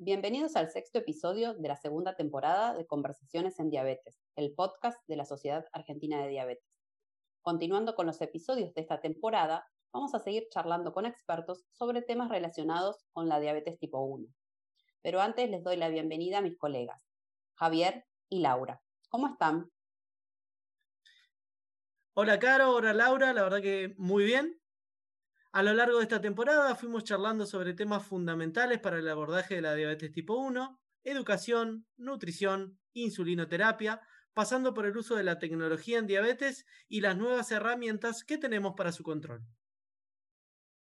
Bienvenidos 0.00 0.54
al 0.54 0.70
sexto 0.70 1.00
episodio 1.00 1.54
de 1.54 1.66
la 1.66 1.74
segunda 1.74 2.14
temporada 2.14 2.72
de 2.72 2.86
Conversaciones 2.86 3.58
en 3.58 3.68
Diabetes, 3.68 4.22
el 4.36 4.54
podcast 4.54 4.96
de 5.08 5.16
la 5.16 5.24
Sociedad 5.24 5.66
Argentina 5.72 6.22
de 6.22 6.28
Diabetes. 6.28 6.78
Continuando 7.42 7.96
con 7.96 8.06
los 8.06 8.20
episodios 8.20 8.72
de 8.74 8.82
esta 8.82 9.00
temporada, 9.00 9.66
vamos 9.92 10.14
a 10.14 10.20
seguir 10.20 10.46
charlando 10.52 10.92
con 10.92 11.04
expertos 11.04 11.64
sobre 11.72 12.00
temas 12.00 12.28
relacionados 12.28 13.08
con 13.12 13.28
la 13.28 13.40
diabetes 13.40 13.76
tipo 13.80 14.00
1. 14.00 14.28
Pero 15.02 15.20
antes 15.20 15.50
les 15.50 15.64
doy 15.64 15.76
la 15.76 15.88
bienvenida 15.88 16.38
a 16.38 16.42
mis 16.42 16.56
colegas, 16.56 17.02
Javier 17.54 18.06
y 18.28 18.38
Laura. 18.38 18.80
¿Cómo 19.08 19.26
están? 19.26 19.68
Hola 22.14 22.38
Caro, 22.38 22.70
hola 22.76 22.92
Laura, 22.92 23.32
la 23.32 23.42
verdad 23.42 23.60
que 23.60 23.96
muy 23.98 24.22
bien. 24.22 24.57
A 25.50 25.62
lo 25.62 25.72
largo 25.72 25.96
de 25.96 26.02
esta 26.02 26.20
temporada 26.20 26.74
fuimos 26.74 27.04
charlando 27.04 27.46
sobre 27.46 27.72
temas 27.72 28.06
fundamentales 28.06 28.80
para 28.80 28.98
el 28.98 29.08
abordaje 29.08 29.54
de 29.54 29.62
la 29.62 29.74
diabetes 29.74 30.12
tipo 30.12 30.36
1, 30.36 30.78
educación, 31.04 31.86
nutrición, 31.96 32.78
insulinoterapia, 32.92 34.02
pasando 34.34 34.74
por 34.74 34.84
el 34.84 34.96
uso 34.96 35.16
de 35.16 35.24
la 35.24 35.38
tecnología 35.38 35.98
en 35.98 36.06
diabetes 36.06 36.66
y 36.86 37.00
las 37.00 37.16
nuevas 37.16 37.50
herramientas 37.50 38.24
que 38.24 38.36
tenemos 38.36 38.74
para 38.76 38.92
su 38.92 39.02
control. 39.02 39.40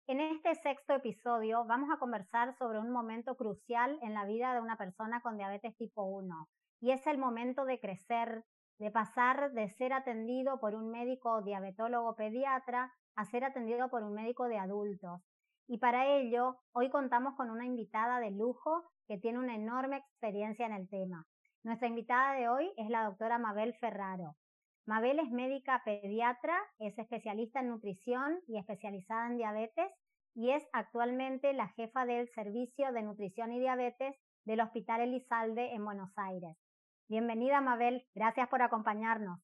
En 0.06 0.20
este 0.20 0.54
sexto 0.54 0.94
episodio 0.94 1.66
vamos 1.66 1.91
a 1.94 1.98
conversar 1.98 2.54
sobre 2.54 2.78
un 2.78 2.91
momento 2.91 3.36
crucial 3.36 3.98
en 4.00 4.14
la 4.14 4.24
vida 4.24 4.54
de 4.54 4.62
una 4.62 4.78
persona 4.78 5.20
con 5.20 5.36
diabetes 5.36 5.76
tipo 5.76 6.04
1 6.04 6.48
y 6.80 6.92
es 6.92 7.06
el 7.06 7.19
momento 7.19 7.66
de 7.66 7.78
crecer, 7.78 8.46
de 8.78 8.91
pasar 8.91 9.52
de 9.52 9.69
ser 9.69 9.92
atendido 9.92 10.58
por 10.58 10.74
un 10.74 10.91
médico 10.91 11.42
diabetólogo 11.42 12.16
pediatra 12.16 12.94
a 13.19 13.24
ser 13.24 13.42
atendido 13.42 13.91
por 13.91 14.05
un 14.05 14.14
médico 14.14 14.44
de 14.44 14.58
adultos. 14.58 15.20
Y 15.66 15.78
para 15.78 16.06
ello, 16.06 16.56
hoy 16.72 16.88
contamos 16.88 17.34
con 17.34 17.50
una 17.50 17.66
invitada 17.66 18.20
de 18.20 18.30
lujo 18.30 18.84
que 19.08 19.19
tiene 19.19 19.41
una 19.41 19.56
enorme 19.56 19.97
experiencia 19.97 20.66
en 20.66 20.72
el 20.72 20.88
tema. 20.88 21.27
Nuestra 21.64 21.88
invitada 21.88 22.34
de 22.34 22.48
hoy 22.48 22.72
es 22.77 22.88
la 22.88 23.02
doctora 23.02 23.36
Mabel 23.38 23.75
Ferraro. 23.80 24.36
Mabel 24.86 25.19
es 25.19 25.30
médica 25.33 25.83
pediatra, 25.84 26.56
es 26.78 26.97
especialista 26.97 27.58
en 27.58 27.70
nutrición 27.70 28.38
y 28.47 28.56
especializada 28.56 29.27
en 29.27 29.36
diabetes 29.36 29.91
y 30.36 30.50
es 30.50 30.69
actualmente 30.72 31.53
la 31.55 31.66
jefa 31.70 32.06
del 32.06 32.28
Servicio 32.28 32.92
de 32.92 33.03
Nutrición 33.03 33.53
y 33.53 33.58
Diabetes 33.58 34.14
del 34.44 34.60
Hospital 34.60 35.00
Elizalde 35.00 35.75
en 35.75 35.84
Buenos 35.84 36.16
Aires. 36.16 36.56
Bienvenida 37.08 37.60
Mabel, 37.60 38.06
gracias 38.14 38.48
por 38.48 38.62
acompañarnos. 38.62 39.41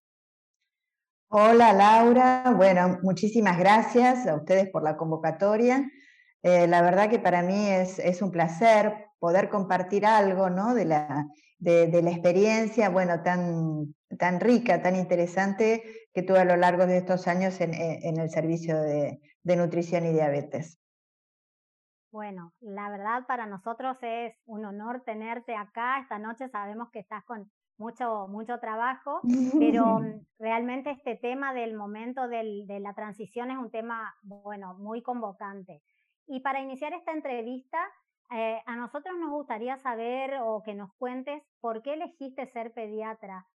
Hola 1.29 1.73
Laura, 1.73 2.53
bueno, 2.57 2.99
muchísimas 3.03 3.59
gracias 3.59 4.27
a 4.27 4.37
ustedes 4.37 4.71
por 4.71 4.83
la 4.83 4.97
convocatoria. 4.97 5.91
Eh, 6.43 6.67
la 6.67 6.83
verdad 6.83 7.11
que 7.11 7.19
para 7.19 7.43
mí 7.43 7.69
es, 7.69 8.23
un 8.23 8.31
placer 8.31 9.09
poder 9.19 9.49
compartir 9.49 10.07
algo 10.07 10.51
¿no? 10.51 10.75
de, 10.75 10.85
la, 10.85 11.27
experiencia 11.61 12.91
bueno, 12.91 13.23
tan, 13.23 13.95
tan 14.19 14.41
rica, 14.41 14.83
tan 14.83 14.95
interesante 14.95 15.83
que 16.13 16.23
tuve 16.23 16.39
a 16.41 16.45
lo 16.45 16.57
largo 16.57 16.87
de 16.87 16.99
estos 16.99 17.27
años 17.27 17.61
en, 17.61 17.75
en 17.75 18.21
el 18.21 18.31
servicio 18.31 18.81
de, 18.81 19.21
de 19.43 19.57
nutrición 19.57 20.07
y 20.07 20.13
diabetes. 20.13 20.79
Bueno, 22.11 22.53
la 22.61 22.91
verdad 22.91 23.27
para 23.27 23.47
nosotros 23.47 23.97
es 24.03 24.35
un 24.47 24.65
honor 24.65 25.03
tenerte 25.05 25.57
acá. 25.57 25.99
Esta 26.01 26.19
noche 26.19 26.49
sabemos 26.49 26.91
que 26.91 27.01
estás 27.01 27.25
con 27.25 27.51
mucho, 27.77 28.29
mucho 28.29 28.59
trabajo, 28.59 29.21
pero 29.59 29.85
mm, 30.01 30.27
realmente 30.39 30.91
este 30.91 31.17
tema 31.17 31.53
del 31.55 31.75
momento 31.75 32.29
del, 32.29 32.67
de 32.67 32.81
la 32.81 32.95
transición 32.95 33.51
es 33.51 33.59
un 33.59 33.71
tema, 33.71 34.15
bueno, 34.23 34.75
muy 34.75 35.03
convocante. 35.03 35.83
Y 36.27 36.41
para 36.41 36.61
iniciar 36.61 36.93
esta 36.93 37.13
entrevista, 37.13 37.79
eh, 38.31 38.61
a 38.65 38.77
nosotros 38.77 39.15
nos 39.19 39.31
gustaría 39.31 39.77
saber 39.79 40.39
o 40.43 40.63
que 40.63 40.75
nos 40.75 40.93
cuentes 40.95 41.43
por 41.61 41.83
qué 41.83 41.95
elegiste 41.95 42.47
ser 42.47 42.73
pediatra 42.73 43.47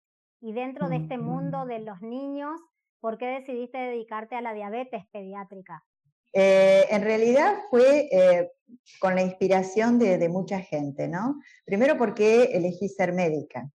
y 0.40 0.52
dentro 0.52 0.88
de 0.88 0.96
este 0.96 1.18
mundo 1.18 1.64
de 1.64 1.80
los 1.80 2.00
niños, 2.00 2.60
¿por 3.00 3.18
qué 3.18 3.26
decidiste 3.26 3.78
dedicarte 3.78 4.36
a 4.36 4.40
la 4.40 4.52
diabetes 4.52 5.04
pediátrica? 5.10 5.84
Eh, 6.32 6.84
en 6.90 7.02
realidad 7.02 7.56
fue 7.70 8.08
eh, 8.12 8.52
con 9.00 9.14
la 9.14 9.22
inspiración 9.22 9.98
de, 9.98 10.18
de, 10.18 10.28
mucha 10.28 10.60
gente, 10.60 11.08
¿no? 11.08 11.40
Primero 11.64 11.96
porque 11.96 12.44
elegí 12.52 12.88
ser 12.88 13.12
médica. 13.12 13.68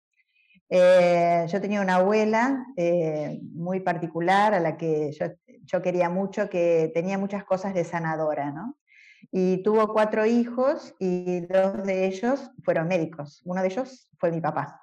Eh, 0.70 1.46
yo 1.50 1.62
tenía 1.62 1.82
una 1.82 1.96
abuela 1.96 2.66
eh, 2.78 3.40
muy 3.54 3.80
particular 3.82 4.54
a 4.54 4.60
la 4.60 4.78
que 4.78 5.12
yo, 5.12 5.28
yo, 5.66 5.82
quería 5.82 6.10
mucho, 6.10 6.50
que 6.50 6.92
tenía 6.94 7.18
muchas 7.18 7.44
cosas 7.44 7.74
de 7.74 7.84
sanadora, 7.84 8.52
¿no? 8.52 8.78
Y 9.32 9.64
tuvo 9.64 9.94
cuatro 9.94 10.26
hijos 10.26 10.96
y 11.00 11.42
dos 11.42 11.84
de 11.84 12.08
ellos 12.08 12.52
fueron 12.64 12.88
médicos. 12.88 13.42
Uno 13.46 13.62
de 13.62 13.68
ellos 13.68 14.10
fue 14.20 14.32
mi 14.32 14.42
papá. 14.42 14.82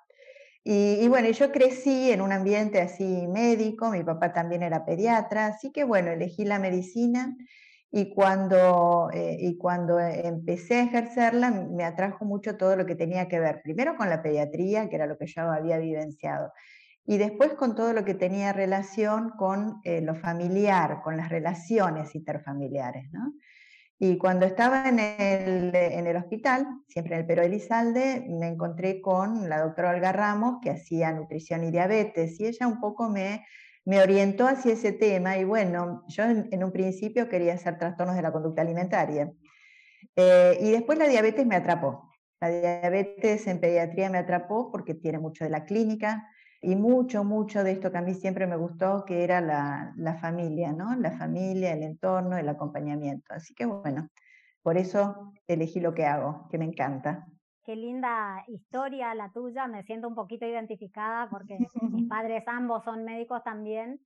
Y, 0.62 0.98
y, 1.00 1.08
bueno, 1.08 1.30
yo 1.30 1.52
crecí 1.52 2.10
en 2.10 2.20
un 2.20 2.32
ambiente 2.32 2.80
así 2.80 3.26
médico, 3.26 3.90
mi 3.90 4.04
papá 4.04 4.32
también 4.32 4.62
era 4.62 4.84
pediatra, 4.84 5.46
así 5.46 5.72
que 5.72 5.84
bueno, 5.84 6.10
elegí 6.10 6.44
la 6.44 6.58
medicina 6.58 7.34
y 7.92 8.14
cuando, 8.14 9.10
eh, 9.12 9.36
y 9.40 9.56
cuando 9.58 9.98
empecé 9.98 10.76
a 10.76 10.84
ejercerla 10.84 11.50
me 11.50 11.84
atrajo 11.84 12.24
mucho 12.24 12.56
todo 12.56 12.76
lo 12.76 12.86
que 12.86 12.94
tenía 12.94 13.26
que 13.26 13.40
ver, 13.40 13.62
primero 13.62 13.96
con 13.96 14.08
la 14.08 14.22
pediatría, 14.22 14.88
que 14.88 14.96
era 14.96 15.06
lo 15.06 15.18
que 15.18 15.26
yo 15.26 15.42
había 15.42 15.78
vivenciado, 15.78 16.52
y 17.04 17.18
después 17.18 17.54
con 17.54 17.74
todo 17.74 17.92
lo 17.92 18.04
que 18.04 18.14
tenía 18.14 18.52
relación 18.52 19.30
con 19.30 19.80
eh, 19.82 20.00
lo 20.00 20.14
familiar, 20.14 21.00
con 21.02 21.16
las 21.16 21.28
relaciones 21.28 22.14
interfamiliares. 22.14 23.10
¿no? 23.12 23.32
Y 23.98 24.16
cuando 24.16 24.46
estaba 24.46 24.88
en 24.88 25.00
el, 25.00 25.74
en 25.74 26.06
el, 26.06 26.16
hospital, 26.16 26.68
siempre 26.86 27.16
en 27.16 27.20
el 27.22 27.26
Pero 27.26 27.42
Elizalde, 27.42 28.24
me 28.28 28.46
encontré 28.46 29.00
con 29.00 29.48
la 29.48 29.60
doctora 29.60 29.90
Olga 29.90 30.12
Ramos, 30.12 30.58
que 30.62 30.70
hacía 30.70 31.12
nutrición 31.12 31.64
y 31.64 31.70
diabetes, 31.72 32.38
y 32.38 32.46
ella 32.46 32.68
un 32.68 32.80
poco 32.80 33.08
me 33.08 33.44
me 33.84 34.00
orientó 34.00 34.46
hacia 34.46 34.72
ese 34.74 34.92
tema 34.92 35.38
y 35.38 35.44
bueno, 35.44 36.04
yo 36.08 36.24
en, 36.24 36.64
un 36.64 36.72
principio 36.72 37.28
quería 37.28 37.54
hacer 37.54 37.78
trastornos 37.78 38.16
de 38.16 38.22
la 38.22 38.32
conducta 38.32 38.62
alimentaria. 38.62 39.32
Eh, 40.16 40.58
y 40.60 40.70
después 40.70 40.98
la 40.98 41.08
diabetes 41.08 41.46
me 41.46 41.56
atrapó. 41.56 42.10
La 42.40 42.48
diabetes 42.50 43.46
en 43.46 43.60
pediatría 43.60 44.10
me 44.10 44.18
atrapó 44.18 44.70
porque 44.70 44.94
tiene 44.94 45.18
mucho 45.18 45.44
de 45.44 45.50
la 45.50 45.64
clínica 45.64 46.28
y 46.62 46.76
mucho, 46.76 47.24
mucho 47.24 47.64
de 47.64 47.72
esto 47.72 47.90
que 47.90 47.98
a 47.98 48.02
mí 48.02 48.14
siempre 48.14 48.46
me 48.46 48.56
gustó, 48.56 49.04
que 49.04 49.24
era 49.24 49.40
la, 49.40 49.92
la 49.96 50.14
familia, 50.16 50.72
¿no? 50.72 50.94
La 50.96 51.12
familia, 51.12 51.72
el 51.72 51.82
entorno, 51.82 52.36
el 52.36 52.48
acompañamiento. 52.48 53.32
Así 53.34 53.54
que 53.54 53.66
bueno, 53.66 54.08
por 54.62 54.76
eso 54.76 55.32
elegí 55.46 55.80
lo 55.80 55.94
que 55.94 56.06
hago, 56.06 56.48
que 56.50 56.58
me 56.58 56.66
encanta 56.66 57.26
qué 57.64 57.76
linda 57.76 58.44
historia 58.48 59.14
la 59.14 59.32
tuya, 59.32 59.66
me 59.66 59.82
siento 59.82 60.08
un 60.08 60.14
poquito 60.14 60.46
identificada 60.46 61.28
porque 61.30 61.58
mis 61.58 61.72
padres 62.08 62.44
ambos 62.46 62.84
son 62.84 63.04
médicos 63.04 63.42
también, 63.42 64.00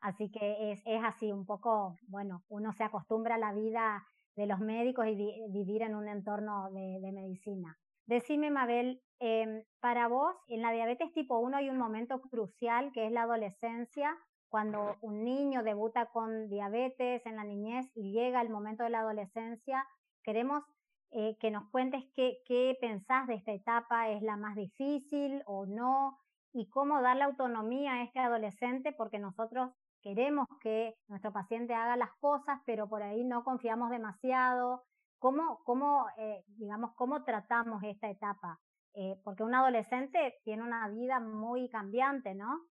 así 0.00 0.30
que 0.30 0.72
es, 0.72 0.82
es 0.86 1.02
así 1.04 1.32
un 1.32 1.46
poco, 1.46 1.96
bueno, 2.08 2.42
uno 2.48 2.72
se 2.72 2.84
acostumbra 2.84 3.36
a 3.36 3.38
la 3.38 3.52
vida 3.52 4.04
de 4.36 4.46
los 4.46 4.60
médicos 4.60 5.06
y 5.06 5.14
vivir 5.50 5.82
en 5.82 5.94
un 5.94 6.08
entorno 6.08 6.70
de, 6.70 7.00
de 7.00 7.12
medicina. 7.12 7.76
Decime, 8.06 8.50
Mabel, 8.50 9.02
eh, 9.20 9.64
para 9.80 10.08
vos, 10.08 10.34
en 10.48 10.62
la 10.62 10.72
diabetes 10.72 11.12
tipo 11.12 11.38
1 11.38 11.56
hay 11.56 11.70
un 11.70 11.78
momento 11.78 12.20
crucial 12.22 12.92
que 12.92 13.06
es 13.06 13.12
la 13.12 13.22
adolescencia, 13.22 14.16
cuando 14.48 14.96
un 15.02 15.24
niño 15.24 15.62
debuta 15.62 16.06
con 16.06 16.48
diabetes 16.48 17.24
en 17.26 17.36
la 17.36 17.44
niñez 17.44 17.90
y 17.94 18.12
llega 18.12 18.40
el 18.40 18.48
momento 18.48 18.82
de 18.82 18.90
la 18.90 19.00
adolescencia. 19.00 19.86
Queremos 20.22 20.64
eh, 21.10 21.36
que 21.40 21.50
nos 21.50 21.68
cuentes 21.70 22.04
qué, 22.14 22.38
qué 22.46 22.76
pensás 22.80 23.26
de 23.26 23.34
esta 23.34 23.52
etapa, 23.52 24.10
¿es 24.10 24.22
la 24.22 24.36
más 24.36 24.56
difícil 24.56 25.42
o 25.46 25.66
no? 25.66 26.18
Y 26.52 26.68
cómo 26.68 27.00
darle 27.00 27.24
autonomía 27.24 27.94
a 27.94 28.02
este 28.02 28.18
adolescente, 28.18 28.92
porque 28.92 29.18
nosotros 29.18 29.70
queremos 30.02 30.46
que 30.60 30.94
nuestro 31.08 31.32
paciente 31.32 31.74
haga 31.74 31.96
las 31.96 32.12
cosas, 32.20 32.60
pero 32.66 32.88
por 32.88 33.02
ahí 33.02 33.24
no 33.24 33.44
confiamos 33.44 33.90
demasiado. 33.90 34.84
¿Cómo, 35.18 35.60
cómo 35.64 36.06
eh, 36.16 36.44
digamos, 36.46 36.92
cómo 36.94 37.24
tratamos 37.24 37.82
esta 37.82 38.08
etapa? 38.08 38.60
Eh, 38.94 39.16
porque 39.24 39.42
un 39.42 39.54
adolescente 39.54 40.40
tiene 40.44 40.62
una 40.62 40.88
vida 40.88 41.20
muy 41.20 41.68
cambiante, 41.68 42.34
¿no? 42.34 42.66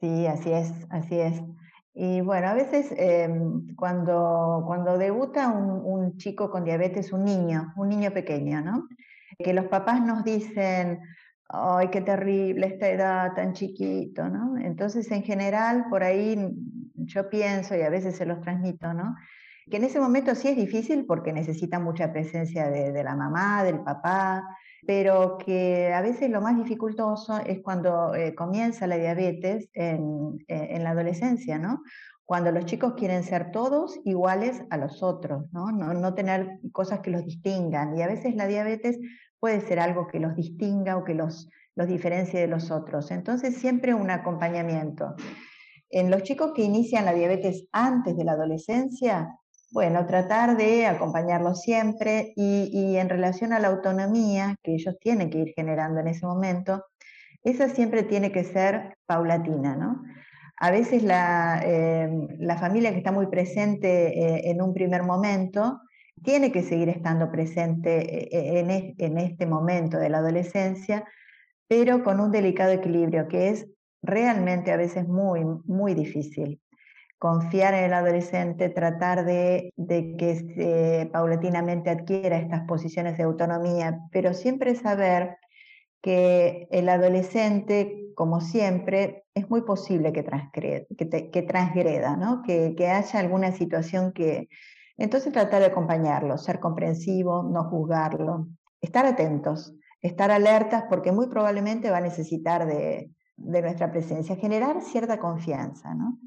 Sí, 0.00 0.26
así 0.26 0.52
es, 0.52 0.86
así 0.90 1.18
es. 1.18 1.42
Y 1.94 2.20
bueno, 2.22 2.48
a 2.48 2.54
veces 2.54 2.92
em, 2.96 3.74
cuando, 3.76 4.64
cuando 4.66 4.98
debuta 4.98 5.48
un, 5.48 6.16
chico 6.16 6.50
con 6.50 6.64
diabetes, 6.64 7.12
un 7.12 7.24
niño, 7.24 7.72
un 7.76 7.88
niño 7.88 8.12
pequeño, 8.12 8.60
¿no? 8.60 8.88
Que 9.38 9.52
los 9.52 9.66
papás 9.66 10.00
nos 10.04 10.24
dicen, 10.24 11.00
ay, 11.48 11.88
qué 11.90 12.00
terrible 12.00 12.66
esta 12.66 12.88
edad 12.88 13.34
tan 13.34 13.52
chiquito, 13.52 14.28
¿no? 14.28 14.58
Entonces, 14.58 15.10
en 15.12 15.22
general, 15.22 15.86
por 15.88 16.02
ahí 16.02 16.36
yo 16.94 17.30
pienso 17.30 17.76
y 17.76 17.82
a 17.82 17.90
veces 17.90 18.16
se 18.16 18.26
los 18.26 18.40
transmito, 18.40 18.92
¿no? 18.92 19.14
Que 19.70 19.78
en 19.78 19.84
ese 19.84 19.98
momento 19.98 20.34
sí 20.34 20.48
es 20.48 20.56
difícil 20.56 21.06
porque 21.06 21.32
necesita 21.32 21.78
mucha 21.78 22.12
presencia 22.12 22.68
de, 22.68 23.02
la 23.02 23.16
mamá, 23.16 23.64
del 23.64 23.80
papá, 23.80 24.44
pero 24.86 25.38
que 25.38 25.92
a 25.92 26.02
veces 26.02 26.30
lo 26.30 26.40
más 26.40 26.56
dificultoso 26.56 27.38
es 27.38 27.60
cuando 27.62 28.14
eh, 28.14 28.34
comienza 28.34 28.86
la 28.86 28.96
diabetes 28.96 29.70
en, 29.72 30.44
en, 30.48 30.84
la 30.84 30.90
adolescencia, 30.90 31.58
¿no? 31.58 31.82
Cuando 32.26 32.52
los 32.52 32.66
chicos 32.66 32.94
quieren 32.94 33.22
ser 33.22 33.50
todos 33.52 33.98
iguales 34.04 34.62
a 34.70 34.76
los 34.76 35.02
otros, 35.02 35.50
¿no? 35.52 35.72
¿no? 35.72 35.94
No 35.94 36.14
tener 36.14 36.58
cosas 36.72 37.00
que 37.00 37.10
los 37.10 37.24
distingan. 37.24 37.96
Y 37.96 38.02
a 38.02 38.06
veces 38.06 38.34
la 38.34 38.46
diabetes 38.46 38.98
puede 39.38 39.60
ser 39.60 39.80
algo 39.80 40.06
que 40.06 40.20
los 40.20 40.34
distinga 40.34 40.96
o 40.96 41.04
que 41.04 41.14
los, 41.14 41.50
los 41.74 41.86
diferencie 41.86 42.40
de 42.40 42.46
los 42.46 42.70
otros. 42.70 43.10
Entonces, 43.10 43.56
siempre 43.56 43.94
un 43.94 44.10
acompañamiento. 44.10 45.14
En 45.90 46.10
los 46.10 46.22
chicos 46.22 46.52
que 46.54 46.62
inician 46.62 47.04
la 47.04 47.12
diabetes 47.12 47.66
antes 47.70 48.16
de 48.16 48.24
la 48.24 48.32
adolescencia, 48.32 49.38
bueno, 49.74 50.06
tratar 50.06 50.56
de 50.56 50.86
acompañarlos 50.86 51.62
siempre 51.62 52.32
y, 52.36 52.94
en 52.96 53.08
relación 53.08 53.52
a 53.52 53.58
la 53.58 53.68
autonomía 53.68 54.54
que 54.62 54.74
ellos 54.74 54.96
tienen 55.00 55.30
que 55.30 55.38
ir 55.38 55.52
generando 55.52 55.98
en 55.98 56.06
ese 56.06 56.24
momento, 56.24 56.84
esa 57.42 57.68
siempre 57.68 58.04
tiene 58.04 58.30
que 58.30 58.44
ser 58.44 58.96
paulatina, 59.04 59.74
¿no? 59.74 60.04
A 60.58 60.70
veces 60.70 61.02
la, 61.02 61.60
eh, 61.64 62.08
la 62.38 62.56
familia 62.56 62.92
que 62.92 62.98
está 62.98 63.10
muy 63.10 63.26
presente 63.26 64.16
eh, 64.16 64.50
en 64.50 64.62
un 64.62 64.72
primer 64.72 65.02
momento 65.02 65.80
tiene 66.22 66.52
que 66.52 66.62
seguir 66.62 66.88
estando 66.88 67.32
presente 67.32 68.28
eh, 68.32 68.60
en, 68.60 68.94
en 68.96 69.18
este 69.18 69.44
momento 69.44 69.98
de 69.98 70.08
la 70.08 70.18
adolescencia, 70.18 71.04
pero 71.66 72.04
con 72.04 72.20
un 72.20 72.30
delicado 72.30 72.70
equilibrio 72.70 73.26
que 73.26 73.48
es 73.48 73.66
realmente 74.02 74.70
a 74.70 74.76
veces 74.76 75.08
muy, 75.08 75.44
muy 75.64 75.94
difícil. 75.94 76.60
Confiar 77.24 77.72
en 77.72 77.84
el 77.84 77.94
adolescente, 77.94 78.68
tratar 78.68 79.24
de, 79.24 79.72
de 79.76 80.14
que 80.18 81.08
paulatinamente 81.10 81.88
adquiera 81.88 82.36
estas 82.36 82.66
posiciones 82.66 83.16
de 83.16 83.22
autonomía, 83.22 83.98
pero 84.12 84.34
siempre 84.34 84.74
saber 84.74 85.38
que 86.02 86.68
el 86.70 86.86
adolescente, 86.86 88.10
como 88.14 88.42
siempre, 88.42 89.24
es 89.32 89.48
muy 89.48 89.62
posible 89.62 90.12
que 90.12 90.22
transgreda, 90.22 90.84
que, 92.46 92.88
haya 92.90 93.20
alguna 93.20 93.52
situación 93.52 94.12
que, 94.12 94.50
entonces 94.98 95.32
tratar 95.32 95.60
de 95.60 95.68
acompañarlo, 95.68 96.36
ser 96.36 96.60
comprensivo, 96.60 97.42
no 97.42 97.64
juzgarlo, 97.70 98.48
estar 98.82 99.06
atentos, 99.06 99.72
estar 100.02 100.30
alertas 100.30 100.84
porque 100.90 101.10
muy 101.10 101.28
probablemente 101.28 101.90
va 101.90 101.96
a 101.96 102.02
necesitar 102.02 102.66
de, 102.66 103.10
nuestra 103.38 103.90
presencia, 103.90 104.36
generar 104.36 104.82
cierta 104.82 105.18
confianza, 105.18 105.94
¿no? 105.94 106.18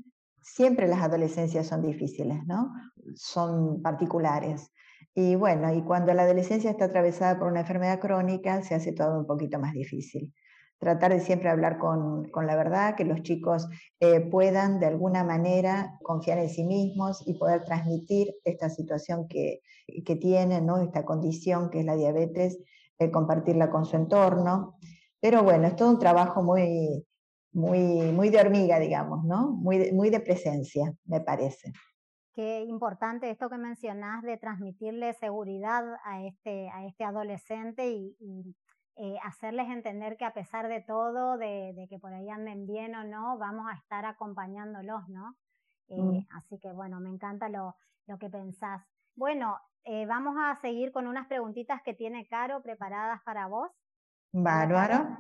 Siempre 0.56 0.88
las 0.88 1.02
adolescencias 1.02 1.68
son 1.68 1.82
difíciles, 1.82 2.46
¿no? 2.46 2.72
Son 3.16 3.82
particulares. 3.82 4.72
Y 5.14 5.36
bueno, 5.36 5.74
y 5.74 5.84
cuando 5.84 6.14
la 6.14 6.24
adolescencia 6.24 6.72
está 6.72 6.86
atravesada 6.86 7.38
por 7.38 7.50
una 7.50 7.62
enfermedad 7.62 8.00
crónica, 8.00 8.62
se 8.62 8.76
hace 8.76 8.94
todo 8.94 9.20
un 9.20 9.26
poquito 9.26 9.60
más 9.60 9.74
difícil 9.74 10.34
tratar 10.80 11.12
de 11.12 11.20
siempre 11.20 11.50
hablar 11.50 11.80
con, 11.80 12.30
la 12.46 12.56
verdad, 12.56 12.96
que 12.96 13.06
los 13.06 13.22
chicos 13.24 13.68
eh, 14.00 14.22
puedan 14.22 14.80
de 14.80 14.86
alguna 14.86 15.24
manera 15.24 15.98
confiar 16.04 16.38
en 16.38 16.50
sí 16.50 16.64
mismos 16.64 17.24
y 17.26 17.34
poder 17.34 17.64
transmitir 17.64 18.36
esta 18.44 18.70
situación 18.70 19.28
que, 19.28 19.62
que 20.06 20.16
tienen, 20.16 20.66
¿no? 20.66 20.78
esta 20.78 21.04
condición 21.04 21.70
que 21.70 21.80
es 21.80 21.86
la 21.86 21.96
diabetes, 21.96 22.60
eh, 23.00 23.10
compartirla 23.10 23.70
con 23.70 23.86
su 23.86 23.96
entorno. 23.96 24.78
Pero 25.20 25.44
bueno, 25.44 25.68
es 25.68 25.76
todo 25.76 25.90
un 25.90 26.00
trabajo 26.00 26.44
muy, 26.44 27.07
muy, 27.58 28.12
muy 28.12 28.30
de 28.30 28.40
hormiga, 28.40 28.78
digamos, 28.80 29.26
¿no? 29.26 29.50
Muy 29.50 29.78
de, 29.80 29.92
muy 29.92 30.10
de 30.10 30.20
presencia, 30.20 30.94
me 31.06 31.22
parece. 31.22 31.74
Qué 32.34 32.64
importante 32.64 33.32
esto 33.32 33.50
que 33.50 33.58
mencionás 33.58 34.22
de 34.22 34.38
transmitirle 34.38 35.14
seguridad 35.16 35.84
a 36.06 36.22
este, 36.22 36.70
a 36.70 36.86
este 36.86 37.04
adolescente 37.04 37.90
y 37.90 38.56
eh, 39.00 39.16
hacerles 39.24 39.70
entender 39.70 40.18
que 40.18 40.26
a 40.26 40.34
pesar 40.34 40.68
de 40.68 40.82
todo, 40.82 41.38
de, 41.38 41.88
que 41.90 41.98
por 41.98 42.14
ahí 42.14 42.30
anden 42.30 42.68
bien 42.68 42.96
o 42.96 43.04
no, 43.04 43.40
vamos 43.40 43.66
a 43.72 43.76
estar 43.76 44.06
acompañándolos, 44.06 45.08
¿no? 45.10 45.36
Eh, 45.88 46.02
mm. 46.02 46.28
Así 46.38 46.60
que 46.60 46.72
bueno, 46.74 47.00
me 47.00 47.10
encanta 47.10 47.50
lo, 47.50 47.76
lo 48.06 48.20
que 48.20 48.30
pensás. 48.30 48.84
Bueno, 49.16 49.58
eh, 49.84 50.06
vamos 50.06 50.36
a 50.40 50.60
seguir 50.62 50.92
con 50.92 51.08
unas 51.08 51.26
preguntitas 51.28 51.82
que 51.84 51.96
tiene 51.96 52.28
Caro 52.28 52.62
preparadas 52.62 53.22
para 53.24 53.48
vos. 53.48 53.72
Bárbaro. 54.32 55.18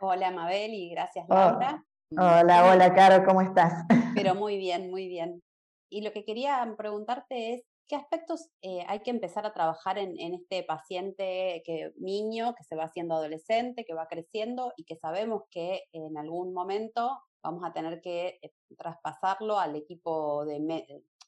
Hola 0.00 0.30
Mabel 0.30 0.74
y 0.74 0.90
gracias 0.90 1.26
oh, 1.28 1.34
Laura. 1.34 1.84
hola, 2.16 2.70
hola 2.70 2.94
Caro, 2.94 3.24
¿cómo 3.24 3.42
estás? 3.42 3.84
Pero 4.14 4.34
muy 4.34 4.56
bien, 4.56 4.90
muy 4.90 5.08
bien. 5.08 5.42
Y 5.90 6.02
lo 6.02 6.12
que 6.12 6.24
quería 6.24 6.74
preguntarte 6.76 7.54
es, 7.54 7.62
¿Qué 7.90 7.96
aspectos 7.96 8.48
eh, 8.62 8.84
hay 8.86 9.00
que 9.00 9.10
empezar 9.10 9.44
a 9.46 9.52
trabajar 9.52 9.98
en, 9.98 10.16
este 10.16 10.62
paciente 10.62 11.60
que, 11.66 11.92
niño 11.96 12.54
que 12.54 12.62
se 12.62 12.76
va 12.76 12.84
haciendo 12.84 13.16
adolescente, 13.16 13.84
que 13.84 13.94
va 13.94 14.06
creciendo 14.06 14.72
y 14.76 14.84
que 14.84 14.94
sabemos 14.94 15.42
que 15.50 15.82
en 15.90 16.16
algún 16.16 16.54
momento 16.54 17.18
vamos 17.42 17.64
a 17.64 17.72
tener 17.72 18.00
que 18.00 18.38
eh, 18.42 18.52
traspasarlo 18.78 19.58
al 19.58 19.74
equipo 19.74 20.44
de 20.44 20.60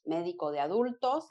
médico 0.05 0.51
de 0.51 0.61
adultos? 0.61 1.27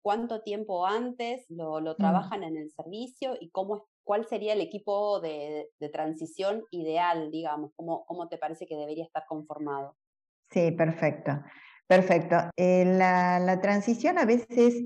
¿Cuánto 0.00 0.40
tiempo 0.40 0.86
antes 0.86 1.44
lo, 1.50 1.78
mm. 1.78 1.96
trabajan 1.98 2.42
en 2.42 2.56
el 2.56 2.70
servicio 2.70 3.36
y 3.38 3.50
cómo 3.50 3.86
cuál 4.10 4.26
sería 4.26 4.54
el 4.54 4.60
equipo 4.60 5.20
de, 5.20 5.70
transición 5.92 6.64
ideal, 6.72 7.30
digamos? 7.30 7.70
¿Cómo, 7.76 8.04
¿Cómo 8.06 8.26
te 8.26 8.38
parece 8.38 8.66
que 8.66 8.74
debería 8.74 9.04
estar 9.04 9.22
conformado? 9.28 9.96
Sí, 10.50 10.72
perfecto. 10.72 11.40
Perfecto. 11.86 12.36
Eh, 12.56 12.84
la, 12.86 13.60
transición 13.62 14.18
a 14.18 14.24
veces 14.24 14.82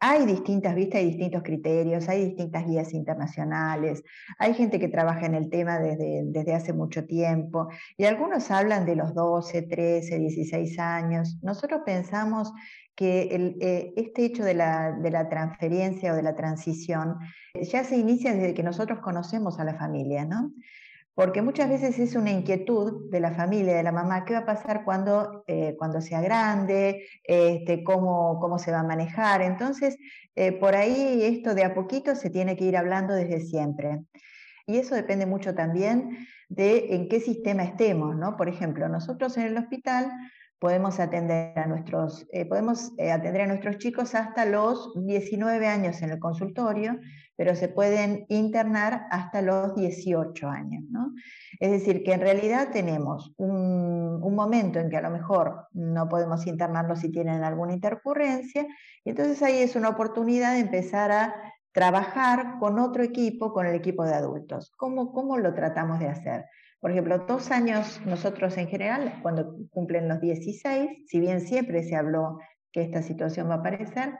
hay 0.00 0.26
distintas 0.26 0.74
vistas, 0.74 1.00
hay 1.00 1.06
distintos 1.06 1.42
criterios, 1.42 2.08
hay 2.08 2.26
distintas 2.26 2.66
guías 2.66 2.92
internacionales, 2.92 4.02
hay 4.38 4.54
gente 4.54 4.78
que 4.78 4.88
trabaja 4.88 5.26
en 5.26 5.34
el 5.34 5.48
tema 5.48 5.78
desde, 5.78 6.22
desde 6.26 6.54
hace 6.54 6.72
mucho 6.72 7.06
tiempo 7.06 7.68
y 7.96 8.04
algunos 8.04 8.50
hablan 8.50 8.84
de 8.84 8.96
los 8.96 9.14
12, 9.14 9.62
13, 9.62 10.18
16 10.18 10.78
años. 10.78 11.38
Nosotros 11.42 11.80
pensamos 11.86 12.52
que 12.94 13.54
eh, 13.60 13.92
este 13.96 14.24
hecho 14.24 14.42
de 14.42 14.54
la, 14.54 14.92
de 14.92 15.10
la, 15.10 15.28
transferencia 15.28 16.12
o 16.12 16.16
de 16.16 16.22
la 16.22 16.34
transición 16.34 17.18
ya 17.54 17.84
se 17.84 17.96
inicia 17.96 18.32
desde 18.32 18.54
que 18.54 18.62
nosotros 18.62 19.00
conocemos 19.00 19.58
a 19.58 19.64
la 19.64 19.74
familia, 19.74 20.24
¿no? 20.24 20.52
Porque 21.16 21.40
muchas 21.40 21.70
veces 21.70 21.98
es 21.98 22.14
una 22.14 22.30
inquietud 22.30 23.10
de 23.10 23.20
la 23.20 23.32
familia, 23.32 23.74
de 23.74 23.82
la 23.82 23.90
mamá, 23.90 24.26
qué 24.26 24.34
va 24.34 24.40
a 24.40 24.44
pasar 24.44 24.84
cuando, 24.84 25.44
eh, 25.46 25.74
cuando 25.78 26.02
sea 26.02 26.20
grande, 26.20 27.08
este, 27.24 27.82
cómo, 27.82 28.38
cómo 28.38 28.58
se 28.58 28.70
va 28.70 28.80
a 28.80 28.86
manejar. 28.86 29.40
Entonces, 29.40 29.96
eh, 30.34 30.52
por 30.52 30.76
ahí 30.76 31.22
esto 31.22 31.54
de 31.54 31.64
a 31.64 31.74
poquito 31.74 32.14
se 32.16 32.28
tiene 32.28 32.54
que 32.54 32.66
ir 32.66 32.76
hablando 32.76 33.14
desde 33.14 33.40
siempre. 33.40 34.04
Y 34.66 34.76
eso 34.76 34.94
depende 34.94 35.24
mucho 35.24 35.54
también 35.54 36.28
de 36.50 36.94
en 36.94 37.08
qué 37.08 37.18
sistema 37.20 37.62
estemos, 37.62 38.14
¿no? 38.14 38.36
Por 38.36 38.50
ejemplo, 38.50 38.86
nosotros 38.90 39.38
en 39.38 39.44
el 39.44 39.56
hospital 39.56 40.12
podemos 40.58 41.00
atender 41.00 41.58
a 41.58 41.66
nuestros, 41.66 42.26
eh, 42.32 42.44
podemos 42.46 42.92
atender 42.98 43.42
a 43.42 43.46
nuestros 43.46 43.78
chicos 43.78 44.14
hasta 44.14 44.44
los 44.44 44.92
19 44.94 45.66
años 45.66 46.02
en 46.02 46.10
el 46.10 46.18
consultorio 46.18 46.98
pero 47.36 47.54
se 47.54 47.68
pueden 47.68 48.24
internar 48.28 49.06
hasta 49.10 49.42
los 49.42 49.74
18 49.74 50.48
años. 50.48 50.84
¿no? 50.90 51.14
Es 51.60 51.70
decir, 51.70 52.02
que 52.02 52.14
en 52.14 52.20
realidad 52.20 52.70
tenemos 52.72 53.34
un, 53.36 54.20
un, 54.22 54.34
momento 54.34 54.78
en 54.78 54.88
que 54.88 54.96
a 54.96 55.02
lo 55.02 55.10
mejor 55.10 55.68
no 55.72 56.08
podemos 56.08 56.46
internarlos 56.46 57.00
si 57.00 57.12
tienen 57.12 57.44
alguna 57.44 57.74
intercurrencia, 57.74 58.66
y 59.04 59.10
entonces 59.10 59.42
ahí 59.42 59.58
es 59.58 59.76
una 59.76 59.90
oportunidad 59.90 60.54
de 60.54 60.60
empezar 60.60 61.12
a 61.12 61.34
trabajar 61.72 62.58
con 62.58 62.78
otro 62.78 63.02
equipo, 63.02 63.52
con 63.52 63.66
el 63.66 63.74
equipo 63.74 64.04
de 64.04 64.14
adultos. 64.14 64.72
¿Cómo, 64.76 65.12
cómo 65.12 65.36
lo 65.36 65.52
tratamos 65.52 65.98
de 65.98 66.08
hacer? 66.08 66.46
Por 66.80 66.90
ejemplo, 66.90 67.18
dos 67.18 67.50
años 67.50 68.00
nosotros 68.04 68.56
en 68.58 68.68
general, 68.68 69.18
cuando 69.22 69.56
cumplen 69.70 70.08
los 70.08 70.20
16, 70.20 71.04
si 71.06 71.20
bien 71.20 71.40
siempre 71.40 71.82
se 71.82 71.96
habló 71.96 72.38
que 72.72 72.82
esta 72.82 73.02
situación 73.02 73.48
va 73.48 73.54
a 73.54 73.58
aparecer, 73.58 74.12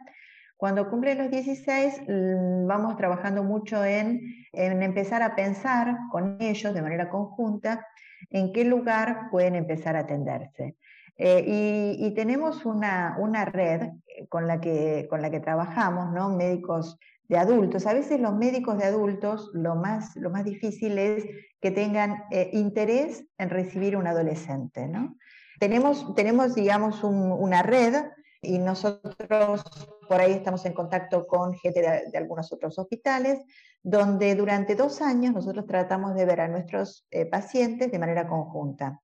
cuando 0.56 0.88
cumplen 0.88 1.18
los 1.18 1.30
16, 1.30 2.02
mm, 2.08 2.66
vamos 2.66 2.96
trabajando 2.96 3.44
mucho 3.44 3.84
en, 3.84 4.20
empezar 4.52 5.22
a 5.22 5.34
pensar 5.34 5.96
con 6.10 6.38
ellos 6.40 6.72
de 6.72 6.80
manera 6.80 7.10
conjunta 7.10 7.86
en 8.30 8.52
qué 8.52 8.64
lugar 8.64 9.28
pueden 9.30 9.54
empezar 9.54 9.96
a 9.96 10.00
atenderse. 10.00 10.76
Eh, 11.18 11.96
y, 11.98 12.14
tenemos 12.14 12.64
una, 12.66 13.16
red 13.46 13.90
con 14.28 14.46
la, 14.46 14.60
que, 14.60 15.06
con 15.08 15.22
la 15.22 15.30
que 15.30 15.40
trabajamos, 15.40 16.12
¿no? 16.12 16.30
médicos 16.30 16.98
de 17.28 17.38
adultos. 17.38 17.86
A 17.86 17.94
veces 17.94 18.20
los 18.20 18.34
médicos 18.34 18.78
de 18.78 18.84
adultos 18.84 19.50
lo 19.52 19.74
más, 19.74 20.14
lo 20.16 20.30
más 20.30 20.44
difícil 20.44 20.98
es 20.98 21.24
que 21.60 21.70
tengan 21.70 22.24
eh, 22.30 22.50
interés 22.52 23.24
en 23.38 23.50
recibir 23.50 23.96
un 23.96 24.06
adolescente. 24.06 24.86
¿no? 24.86 25.16
Tenemos, 25.58 26.14
tenemos, 26.14 26.54
digamos, 26.54 27.02
una 27.02 27.62
red 27.62 27.94
Y 28.42 28.58
nosotros 28.58 29.64
por 30.08 30.20
ahí 30.20 30.32
estamos 30.32 30.64
en 30.66 30.72
contacto 30.72 31.26
con 31.26 31.54
gente 31.54 31.80
de, 31.80 32.18
algunos 32.18 32.52
otros 32.52 32.78
hospitales, 32.78 33.40
donde 33.82 34.34
durante 34.34 34.76
dos 34.76 35.02
años 35.02 35.34
nosotros 35.34 35.66
tratamos 35.66 36.14
de 36.14 36.24
ver 36.24 36.40
a 36.40 36.48
nuestros 36.48 37.06
eh, 37.10 37.26
pacientes 37.26 37.90
de 37.90 37.98
manera 37.98 38.28
conjunta. 38.28 39.00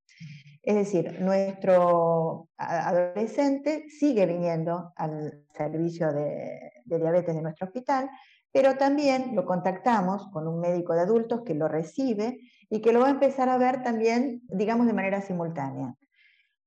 Es 0.63 0.77
decir, 0.77 1.21
nuestro 1.21 2.49
adolescente 2.57 3.87
sigue 3.89 4.27
viniendo 4.27 4.93
al 4.95 5.45
servicio 5.57 6.13
de, 6.13 6.73
diabetes 6.99 7.35
de 7.35 7.43
nuestro 7.43 7.67
hospital, 7.67 8.11
pero 8.53 8.77
también 8.77 9.35
lo 9.35 9.47
contactamos 9.47 10.29
con 10.29 10.47
un 10.47 10.61
médico 10.61 10.95
de 10.95 11.01
adultos 11.01 11.43
que 11.45 11.55
lo 11.55 11.69
recibe 11.69 12.41
y 12.69 12.81
que 12.81 12.93
lo 12.93 13.01
va 13.01 13.09
a 13.09 13.11
empezar 13.11 13.49
a 13.49 13.59
ver 13.59 13.83
también, 13.83 14.43
digamos, 14.49 14.87
de 14.87 14.93
manera 14.93 15.21
simultánea. 15.23 15.95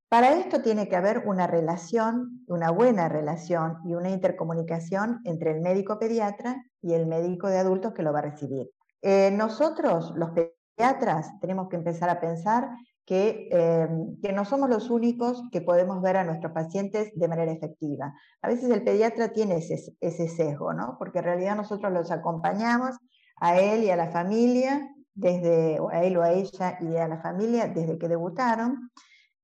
Para 0.09 0.33
esto 0.33 0.61
tiene 0.61 0.87
que 0.87 0.95
haber 0.95 1.23
una 1.25 1.47
relación, 1.47 2.43
una 2.47 2.71
buena 2.71 3.09
relación 3.09 3.79
y 3.85 3.95
una 3.95 4.09
intercomunicación 4.09 5.21
entre 5.25 5.51
el 5.51 5.61
médico 5.61 5.99
pediatra 5.99 6.63
y 6.81 6.93
el 6.93 7.07
médico 7.07 7.47
de 7.47 7.57
adultos 7.57 7.93
que 7.93 8.03
lo 8.03 8.13
va 8.13 8.19
a 8.19 8.29
recibir. 8.29 8.69
Eh, 9.01 9.31
nosotros, 9.31 10.13
los 10.15 10.29
pediatras, 10.31 11.39
tenemos 11.39 11.69
que 11.69 11.75
empezar 11.75 12.09
a 12.09 12.19
pensar 12.19 12.69
eh, 13.07 13.87
que, 14.21 14.33
no 14.33 14.45
somos 14.45 14.69
los 14.69 14.89
únicos 14.89 15.43
que 15.51 15.61
podemos 15.61 16.01
ver 16.01 16.17
a 16.17 16.23
nuestros 16.23 16.51
pacientes 16.51 17.11
de 17.13 17.27
manera 17.27 17.51
efectiva. 17.51 18.13
A 18.41 18.47
veces 18.47 18.69
el 18.71 18.83
pediatra 18.83 19.33
tiene 19.33 19.57
ese, 19.57 19.95
ese 19.99 20.27
sesgo, 20.27 20.73
¿no? 20.73 20.95
Porque 20.97 21.19
en 21.19 21.25
realidad 21.25 21.55
nosotros 21.55 21.91
los 21.93 22.11
acompañamos 22.11 22.95
a 23.37 23.59
él 23.59 23.83
y 23.83 23.91
a 23.91 23.95
la 23.95 24.09
familia, 24.11 24.89
desde, 25.13 25.79
a 25.91 26.03
él 26.03 26.17
o 26.17 26.23
a 26.23 26.31
ella 26.31 26.77
y 26.81 26.97
a 26.97 27.07
la 27.07 27.21
familia 27.21 27.67
desde 27.67 27.97
que 27.97 28.07
debutaron, 28.07 28.91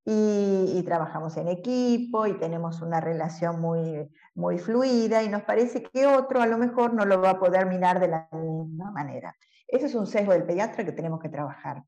y, 0.03 0.81
trabajamos 0.83 1.37
en 1.37 1.47
equipo 1.47 2.25
y 2.25 2.37
tenemos 2.39 2.81
una 2.81 2.99
relación 2.99 3.61
muy, 3.61 4.09
muy 4.33 4.57
fluida 4.57 5.23
y 5.23 5.29
nos 5.29 5.43
parece 5.43 5.83
que 5.83 6.07
otro 6.07 6.41
a 6.41 6.47
lo 6.47 6.57
mejor 6.57 6.93
no 6.93 7.05
lo 7.05 7.21
va 7.21 7.31
a 7.31 7.39
poder 7.39 7.67
mirar 7.67 7.99
de 7.99 8.07
la 8.07 8.27
misma 8.31 8.91
manera. 8.91 9.35
Ese 9.67 9.85
es 9.85 9.95
un 9.95 10.07
sesgo 10.07 10.33
del 10.33 10.43
pediatra 10.43 10.83
que 10.83 10.91
tenemos 10.91 11.19
que 11.19 11.29
trabajar. 11.29 11.83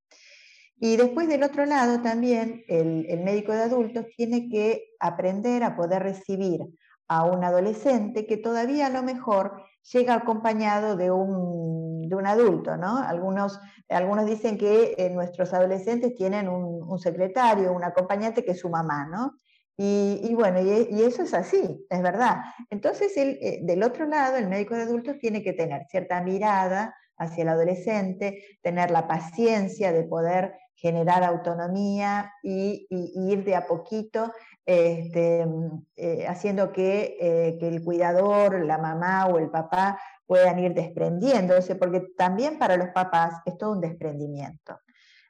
Y 0.86 0.98
después 0.98 1.30
del 1.30 1.44
otro 1.44 1.66
lado 1.66 2.02
también 2.02 2.66
el, 2.68 3.22
médico 3.24 3.54
de 3.54 3.62
adultos 3.62 4.06
tiene 4.18 4.50
que 4.50 4.90
aprender 5.00 5.64
a 5.64 5.78
poder 5.78 6.04
recibir 6.04 6.60
a 7.08 7.24
un 7.24 7.42
adolescente 7.46 8.28
que 8.28 8.36
todavía 8.36 8.88
a 8.88 8.90
lo 8.90 9.02
mejor 9.02 9.64
llega 9.94 10.14
acompañado 10.14 10.98
de 10.98 11.10
un, 11.10 12.10
de 12.10 12.16
un 12.18 12.28
adulto, 12.28 12.76
¿no? 12.76 12.98
Algunos, 12.98 13.62
algunos 13.88 14.26
dicen 14.26 14.58
que 14.58 14.94
eh, 14.98 15.10
nuestros 15.10 15.54
adolescentes 15.54 16.16
tienen 16.16 16.50
un, 16.50 17.00
secretario, 17.00 17.72
un 17.72 17.86
acompañante 17.86 18.44
que 18.44 18.52
es 18.52 18.60
su 18.60 18.70
mamá, 18.70 19.08
¿no? 19.08 19.38
Y, 19.78 20.36
bueno, 20.36 20.60
y, 20.60 21.02
eso 21.02 21.24
es 21.24 21.34
así, 21.34 21.86
es 21.90 22.02
verdad. 22.02 22.42
Entonces, 22.70 23.16
el, 23.16 23.40
eh, 23.42 23.60
del 23.64 23.84
otro 23.84 24.06
lado, 24.06 24.36
el 24.36 24.50
médico 24.50 24.76
de 24.76 24.82
adultos 24.82 25.18
tiene 25.18 25.44
que 25.44 25.54
tener 25.54 25.86
cierta 25.90 26.22
mirada 26.22 26.94
hacia 27.16 27.44
el 27.44 27.50
adolescente, 27.50 28.44
tener 28.62 28.92
la 28.92 29.08
paciencia 29.08 29.94
de 29.94 30.04
poder 30.04 30.56
generar 30.84 31.24
autonomía 31.24 32.34
y, 32.44 32.86
ir 32.90 33.46
de 33.46 33.56
a 33.56 33.66
poquito 33.66 34.34
este, 34.66 35.48
eh, 35.96 36.28
haciendo 36.28 36.74
eh, 36.76 37.58
que, 37.58 37.68
el 37.70 37.82
cuidador, 37.82 38.66
la 38.66 38.78
mamá 38.78 39.28
o 39.28 39.40
el 39.40 39.50
papá 39.50 39.98
puedan 40.26 40.60
ir 40.60 40.74
desprendiéndose, 40.74 41.76
porque 41.76 42.02
también 42.18 42.60
para 42.60 42.76
los 42.76 42.90
papás 42.90 43.36
es 43.46 43.58
todo 43.58 43.72
un 43.72 43.80
desprendimiento. 43.80 44.78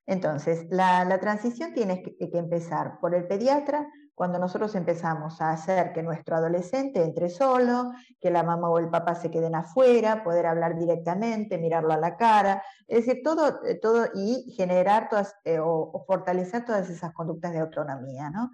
Entonces, 0.07 0.65
la, 0.71 1.19
transición 1.19 1.71
tiene 1.75 2.01
que 2.01 2.37
empezar 2.37 2.99
por 2.99 3.13
el 3.13 3.27
pediatra, 3.27 3.87
cuando 4.15 4.37
nosotros 4.37 4.75
empezamos 4.75 5.41
a 5.41 5.51
hacer 5.51 5.91
que 5.91 6.03
nuestro 6.03 6.35
adolescente 6.35 7.01
entre 7.01 7.29
solo, 7.29 7.91
que 8.21 8.29
la 8.29 8.43
mamá 8.43 8.69
o 8.69 8.77
el 8.77 8.89
papá 8.89 9.15
se 9.15 9.31
queden 9.31 9.55
afuera, 9.55 10.23
poder 10.23 10.45
hablar 10.45 10.77
directamente, 10.77 11.57
mirarlo 11.57 11.93
a 11.93 11.97
la 11.97 12.15
cara, 12.15 12.61
es 12.87 13.05
decir, 13.05 13.23
todo, 13.23 13.65
eh, 13.65 13.75
todo 13.75 14.07
y 14.13 14.53
generar 14.55 15.09
todas 15.09 15.35
eh, 15.45 15.57
o, 15.59 16.03
fortalecer 16.05 16.63
todas 16.63 16.89
esas 16.91 17.11
conductas 17.13 17.53
de 17.53 17.59
autonomía. 17.59 18.29
¿no? 18.29 18.51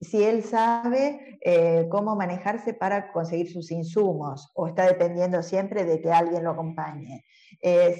Si 0.00 0.22
él 0.22 0.44
sabe 0.44 1.38
eh, 1.44 1.86
cómo 1.90 2.16
manejarse 2.16 2.72
para 2.72 3.12
conseguir 3.12 3.52
sus 3.52 3.70
insumos 3.70 4.50
o 4.54 4.68
está 4.68 4.86
dependiendo 4.86 5.42
siempre 5.42 5.84
de 5.84 6.00
que 6.00 6.10
alguien 6.10 6.44
lo 6.44 6.52
acompañe. 6.52 7.24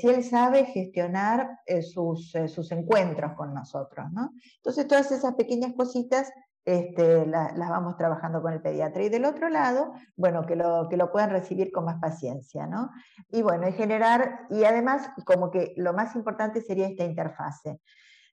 si 0.01 0.09
él 0.09 0.25
sabe 0.25 0.65
gestionar 0.65 1.61
sus, 1.83 2.33
sus 2.49 2.73
encuentros 2.73 3.35
con 3.35 3.53
nosotros. 3.53 4.07
¿no? 4.13 4.33
Entonces, 4.57 4.89
todas 4.89 5.13
esas 5.13 5.35
pequeñas 5.35 5.75
cositas 5.77 6.33
este, 6.65 7.27
las 7.27 7.57
vamos 7.57 7.97
trabajando 7.97 8.41
con 8.41 8.53
el 8.53 8.63
pediatra. 8.63 9.03
Y 9.03 9.09
del 9.09 9.25
otro 9.25 9.49
lado, 9.49 9.93
bueno, 10.17 10.47
que 10.47 10.57
lo, 10.57 10.89
que 10.89 10.97
lo 10.97 11.11
puedan 11.11 11.31
recibir 11.31 11.73
con 11.73 11.85
más 11.85 12.01
paciencia, 12.01 12.67
¿no? 12.67 12.91
Y 13.31 13.43
bueno, 13.43 13.69
y 13.69 13.73
generar, 13.73 14.47
y 14.51 14.65
además, 14.65 15.11
como 15.25 15.51
que 15.51 15.75
lo 15.77 15.93
más 15.93 16.15
importante 16.15 16.61
sería 16.61 16.89
esta 16.89 17.05
interfase. 17.05 17.81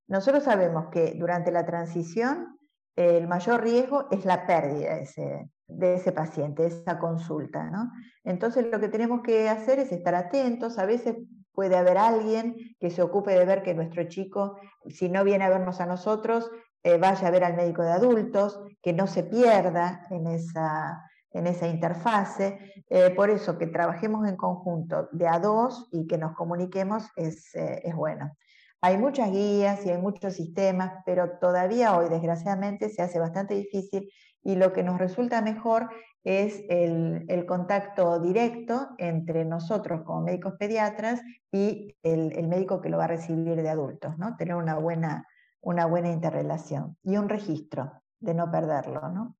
Nosotros 0.08 0.44
sabemos 0.44 0.88
que 0.92 1.14
durante 1.16 1.52
la 1.52 1.66
transición 1.66 2.60
el 2.96 3.28
mayor 3.28 3.64
riesgo 3.64 4.08
es 4.12 4.26
la 4.26 4.46
pérdida 4.46 4.96
de 4.96 5.02
ese, 5.04 5.50
de 5.68 5.94
ese 5.96 6.12
paciente, 6.12 6.64
de 6.64 6.70
esa 6.70 7.00
consulta, 7.00 7.70
¿no? 7.70 7.92
Entonces 8.24 8.68
lo 8.70 8.80
que 8.80 8.90
tenemos 8.90 9.22
que 9.22 9.48
hacer 9.48 9.80
es 9.80 9.92
estar 9.92 10.16
atentos, 10.16 10.78
a 10.78 10.86
veces 10.86 11.16
puede 11.54 11.78
haber 11.78 11.98
alguien 11.98 12.56
que 12.80 12.90
se 12.90 13.02
ocupe 13.02 13.32
de 13.32 13.46
ver 13.46 13.64
que 13.64 13.74
nuestro 13.74 14.04
chico, 14.06 14.58
si 14.88 15.10
no 15.10 15.24
viene 15.24 15.46
a 15.46 15.50
vernos 15.50 15.80
a 15.80 15.86
nosotros, 15.86 16.50
eh, 16.84 16.98
vaya 16.98 17.28
a 17.28 17.32
ver 17.32 17.44
al 17.44 17.56
médico 17.56 17.82
de 17.82 17.92
adultos, 17.92 18.60
que 18.82 18.94
no 18.94 19.08
se 19.08 19.24
pierda 19.24 20.06
en 20.10 20.28
esa, 20.28 21.04
en 21.32 21.48
esa 21.48 21.68
interfase. 21.68 22.84
Eh, 22.90 23.12
por 23.12 23.30
eso 23.30 23.58
que 23.58 23.68
trabajemos 23.68 24.28
en 24.28 24.36
conjunto 24.36 25.10
de 25.12 25.28
a 25.28 25.40
dos 25.40 25.88
y 25.92 26.08
que 26.08 26.18
nos 26.18 26.34
comuniquemos 26.36 27.04
es, 27.16 27.54
eh, 27.56 27.82
es 27.84 27.96
bueno. 27.96 28.36
Hay 28.82 28.98
muchas 28.98 29.32
guías 29.32 29.86
y 29.86 29.90
hay 29.90 29.98
muchos 29.98 30.36
sistemas, 30.36 30.94
pero 31.06 31.38
todavía 31.40 31.98
hoy, 31.98 32.08
desgraciadamente, 32.10 32.90
se 32.90 33.02
hace 33.02 33.20
bastante 33.20 33.54
difícil 33.54 34.10
y 34.42 34.56
lo 34.56 34.72
que 34.72 34.84
nos 34.84 34.98
resulta 34.98 35.42
mejor 35.42 35.90
es 36.24 36.64
el, 36.70 37.46
contacto 37.46 38.20
directo 38.20 38.90
entre 38.98 39.46
nosotros 39.46 40.02
como 40.04 40.22
médicos 40.22 40.54
pediatras 40.60 41.22
y 41.52 41.96
el, 42.04 42.34
el, 42.38 42.48
médico 42.48 42.82
que 42.82 42.90
lo 42.90 42.98
va 42.98 43.06
a 43.06 43.08
recibir 43.08 43.62
de 43.62 43.70
adultos, 43.70 44.18
¿no? 44.18 44.36
Tener 44.36 44.56
una 44.56 44.76
buena, 44.76 45.26
una 45.62 45.86
buena 45.86 46.12
interrelación 46.12 46.98
y 47.04 47.18
un 47.18 47.30
registro 47.30 47.92
de 48.20 48.34
no 48.34 48.52
perderlo, 48.52 49.10
¿no? 49.10 49.38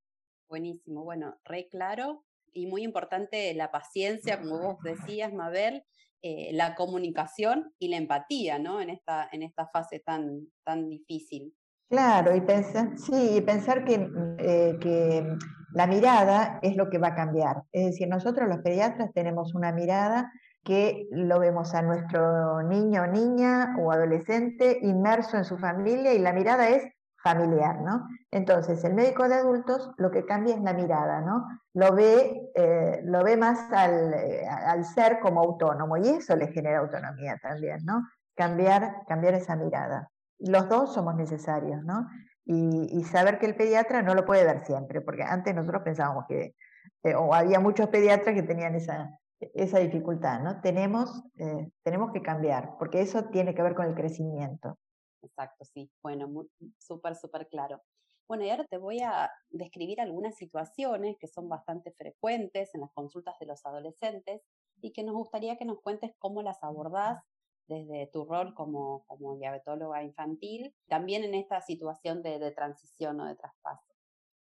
Buenísimo, 0.48 1.04
bueno, 1.04 1.38
re 1.44 1.68
claro 1.70 2.26
y 2.54 2.68
muy 2.68 2.84
importante 2.84 3.54
la 3.54 3.72
paciencia, 3.72 4.42
como 4.42 4.60
vos 4.60 4.78
decías, 4.84 5.34
Mabel, 5.34 5.84
eh, 6.22 6.50
la 6.54 6.76
comunicación 6.76 7.74
y 7.80 7.90
la 7.90 7.98
empatía, 7.98 8.60
¿no? 8.60 8.82
En 8.82 8.90
esta, 8.90 9.30
en 9.32 9.44
esta 9.44 9.68
fase 9.68 10.00
tan, 10.00 10.48
tan 10.66 10.90
difícil. 10.90 11.54
Claro, 11.90 12.36
y 12.36 12.42
pensar, 12.42 12.98
sí, 12.98 13.42
pensar 13.42 13.84
que, 13.84 14.08
eh, 14.38 14.78
que 14.80 15.26
la 15.74 15.88
mirada 15.88 16.60
es 16.62 16.76
lo 16.76 16.90
que 16.90 17.00
va 17.00 17.10
a 17.10 17.16
cambiar. 17.16 17.64
Es 17.72 17.86
decir, 17.86 18.08
nosotros 18.08 18.48
los 18.48 18.60
pediatras 18.60 19.12
tenemos 19.14 19.56
una 19.56 19.72
mirada 19.72 20.32
que 20.64 21.08
lo 21.12 21.40
vemos 21.40 21.74
a 21.74 21.82
nuestro 21.82 22.62
niño 22.64 23.08
niña 23.08 23.76
o 23.80 23.92
adolescente 23.92 24.80
inmerso 24.82 25.38
en 25.38 25.46
su 25.46 25.58
familia 25.58 26.14
y 26.14 26.20
la 26.20 26.34
mirada 26.34 26.70
es 26.70 26.84
familiar, 27.22 27.82
¿no? 27.82 28.08
Entonces, 28.32 28.84
el 28.84 28.94
médico 28.94 29.28
de 29.28 29.36
adultos 29.36 29.92
lo 29.98 30.10
que 30.12 30.26
cambia 30.26 30.56
es 30.56 30.62
la 30.62 30.74
mirada, 30.74 31.22
¿no? 31.22 31.48
Lo 31.74 31.94
ve, 31.94 32.50
eh, 32.56 33.02
lo 33.04 33.24
ve 33.24 33.36
más 33.36 33.72
al, 33.72 34.14
eh, 34.14 34.48
al, 34.48 34.86
ser 34.86 35.20
como 35.20 35.42
autónomo 35.42 35.98
y 35.98 36.10
eso 36.10 36.36
le 36.36 36.48
genera 36.48 36.80
autonomía 36.80 37.38
también, 37.42 37.84
¿no? 37.84 38.08
Cambiar, 38.36 39.04
cambiar 39.08 39.34
esa 39.34 39.56
mirada. 39.56 40.10
Los 40.40 40.70
dos 40.70 40.94
somos 40.94 41.16
necesarios, 41.16 41.84
¿no? 41.84 42.08
Y, 42.46 42.88
y, 42.98 43.04
saber 43.04 43.38
que 43.38 43.46
el 43.46 43.56
pediatra 43.56 44.02
no 44.02 44.16
lo 44.16 44.26
puede 44.26 44.46
ver 44.46 44.66
siempre, 44.66 45.02
porque 45.02 45.24
antes 45.24 45.54
nosotros 45.54 45.84
pensábamos 45.84 46.26
que, 46.28 46.56
eh, 47.04 47.16
o 47.16 47.34
había 47.34 47.60
muchos 47.60 47.90
pediatras 47.90 48.34
que 48.34 48.44
tenían 48.44 48.76
esa, 48.76 49.10
esa 49.40 49.80
dificultad, 49.80 50.42
¿no? 50.42 50.62
Tenemos, 50.62 51.24
eh, 51.38 51.70
tenemos 51.84 52.12
que 52.12 52.22
cambiar, 52.22 52.78
porque 52.78 53.02
eso 53.02 53.26
tiene 53.26 53.56
que 53.56 53.62
ver 53.62 53.76
con 53.76 53.86
el 53.86 53.96
crecimiento. 53.96 54.78
Exacto, 55.22 55.66
sí. 55.66 55.90
Bueno, 56.02 56.48
súper, 56.78 57.16
súper 57.16 57.48
claro. 57.48 57.82
Bueno, 58.28 58.46
y 58.46 58.50
ahora 58.50 58.66
te 58.66 58.78
voy 58.78 59.00
a 59.00 59.32
describir 59.50 60.00
algunas 60.02 60.36
situaciones 60.36 61.18
que 61.20 61.28
son 61.28 61.50
bastante 61.50 61.92
frecuentes 61.92 62.74
en 62.76 62.82
las 62.82 62.92
consultas 62.94 63.40
de 63.40 63.48
los 63.48 63.66
adolescentes 63.66 64.42
y 64.82 64.92
que 64.94 65.04
nos 65.04 65.16
gustaría 65.16 65.58
que 65.58 65.66
nos 65.66 65.82
cuentes 65.82 66.12
cómo 66.20 66.42
las 66.42 66.64
abordás 66.64 67.24
desde 67.68 68.08
tu 68.08 68.26
rol 68.26 68.54
como, 68.54 69.04
como 69.08 69.36
diabetóloga 69.38 70.04
infantil, 70.04 70.76
también 70.88 71.24
en 71.24 71.34
esta 71.34 71.62
situación 71.62 72.22
de, 72.22 72.40
de 72.40 72.52
transición 72.52 73.20
o 73.20 73.26
de 73.26 73.36
traspaso. 73.36 73.94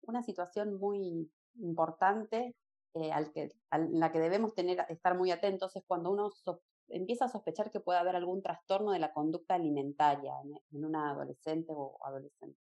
Una 0.02 0.24
situación 0.24 0.80
muy 0.80 1.32
importante 1.60 2.56
eh, 3.02 3.12
al 3.12 3.32
que, 3.32 3.52
en 3.72 4.00
la 4.00 4.12
que 4.12 4.20
debemos 4.20 4.54
tener, 4.54 4.86
estar 4.90 5.18
muy 5.18 5.32
atentos 5.32 5.76
es 5.76 5.84
cuando 5.86 6.12
uno 6.12 6.32
empieza 6.90 7.26
a 7.26 7.30
sospechar 7.30 7.72
que 7.72 7.80
puede 7.80 8.00
haber 8.00 8.16
algún 8.16 8.42
trastorno 8.42 8.92
de 8.92 9.00
la 9.00 9.14
conducta 9.14 9.56
alimentaria 9.56 10.34
en, 10.72 10.86
una 10.86 11.12
adolescente 11.12 11.74
o 11.76 11.98
adolescente. 12.06 12.60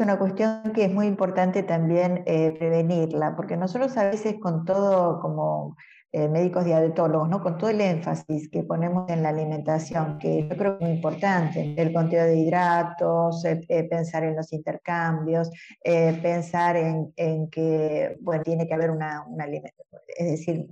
Una 0.00 0.18
cuestión 0.18 0.72
que 0.74 0.84
es 0.84 0.92
muy 0.92 1.06
importante 1.06 1.62
también 1.62 2.22
eh, 2.26 2.54
prevenirla, 2.58 3.36
porque 3.36 3.56
nosotros 3.56 3.96
a 3.96 4.10
veces 4.10 4.36
con 4.40 4.64
todo 4.64 5.20
como 5.20 5.76
eh, 6.12 6.28
médicos 6.28 6.64
diabetólogos, 6.64 7.28
¿no? 7.28 7.40
con 7.42 7.56
todo 7.56 7.70
el 7.70 7.80
énfasis 7.80 8.48
que 8.50 8.62
ponemos 8.62 9.08
en 9.08 9.22
la 9.22 9.28
alimentación, 9.28 10.18
que 10.18 10.48
yo 10.48 10.56
creo 10.56 10.78
que 10.78 10.84
es 10.84 10.90
muy 10.90 10.96
importante, 10.96 11.74
el 11.76 11.92
conteo 11.92 12.24
de 12.24 12.36
hidratos, 12.36 13.44
eh, 13.44 13.88
pensar 13.88 14.24
en 14.24 14.36
los 14.36 14.52
intercambios, 14.52 15.50
pensar 15.82 16.76
en, 16.76 17.48
que 17.50 18.16
bueno, 18.20 18.42
tiene 18.42 18.66
que 18.66 18.74
haber 18.74 18.90
una, 18.90 19.24
una 19.28 19.46
es 19.46 20.30
decir, 20.30 20.66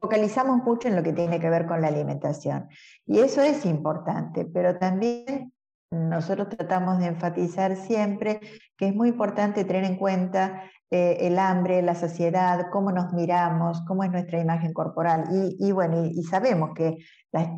focalizamos 0.00 0.62
mucho 0.64 0.88
en 0.88 0.96
lo 0.96 1.02
que 1.02 1.12
tiene 1.12 1.40
que 1.40 1.50
ver 1.50 1.66
con 1.66 1.80
la 1.80 1.88
alimentación. 1.88 2.68
Y 3.06 3.18
eso 3.18 3.42
es 3.42 3.64
importante, 3.66 4.44
pero 4.44 4.78
también 4.78 5.52
nosotros 5.90 6.48
tratamos 6.48 6.98
de 6.98 7.06
enfatizar 7.06 7.74
siempre 7.76 8.40
que 8.76 8.88
es 8.88 8.94
muy 8.94 9.08
importante 9.08 9.64
tener 9.64 9.84
en 9.84 9.96
cuenta 9.96 10.62
eh, 10.90 11.18
el 11.20 11.38
hambre, 11.38 11.82
la 11.82 11.94
saciedad, 11.94 12.66
cómo 12.70 12.92
nos 12.92 13.12
miramos, 13.12 13.82
cómo 13.86 14.04
es 14.04 14.10
nuestra 14.10 14.40
imagen 14.40 14.72
corporal. 14.72 15.24
Y, 15.30 15.70
bueno, 15.72 16.04
y, 16.04 16.22
sabemos 16.24 16.70
que 16.74 16.96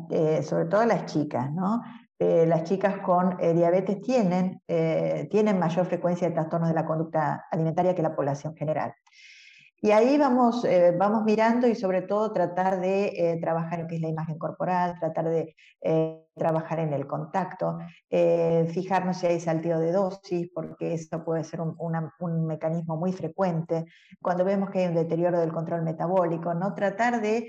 eh, 0.09 0.43
sobre 0.43 0.65
todo 0.65 0.85
las 0.85 1.05
chicas, 1.05 1.51
¿no? 1.51 1.81
Eh, 2.19 2.45
las 2.45 2.63
chicas 2.63 2.97
con 2.99 3.37
diabetes 3.37 4.01
tienen, 4.01 4.61
tienen 4.67 5.59
mayor 5.59 5.85
frecuencia 5.85 6.27
de 6.27 6.33
trastornos 6.33 6.69
de 6.69 6.75
la 6.75 6.85
conducta 6.85 7.45
alimentaria 7.51 7.95
que 7.95 8.01
la 8.01 8.15
población 8.15 8.55
general. 8.55 8.93
Y 9.85 9.91
ahí 9.91 10.17
vamos, 10.17 10.63
eh, 10.63 10.95
vamos 10.97 11.25
mirando 11.25 11.67
y 11.67 11.75
sobre 11.75 12.03
todo 12.03 12.31
tratar 12.31 12.79
de 12.79 13.07
eh, 13.07 13.37
trabajar 13.41 13.81
en 13.81 13.87
que 13.87 13.95
es 13.95 14.01
la 14.01 14.07
imagen 14.07 14.39
corporal, 14.39 14.97
tratar 14.97 15.27
de 15.27 15.57
eh, 15.81 16.25
trabajar 16.35 16.79
en 16.79 16.93
el 16.93 17.05
contacto, 17.05 17.77
fijarnos 18.09 19.17
si 19.17 19.27
hay 19.27 19.41
salteo 19.41 19.79
de 19.79 19.91
dosis, 19.91 20.49
porque 20.55 20.93
eso 20.93 21.25
puede 21.25 21.43
ser 21.43 21.59
un, 21.59 21.75
un, 21.77 22.47
mecanismo 22.47 22.95
muy 22.95 23.11
frecuente. 23.11 23.83
Cuando 24.21 24.45
vemos 24.45 24.69
que 24.69 24.79
hay 24.79 24.87
un 24.87 24.95
deterioro 24.95 25.41
del 25.41 25.51
control 25.51 25.83
metabólico, 25.83 26.53
¿no? 26.53 26.73
tratar 26.73 27.21
de, 27.21 27.45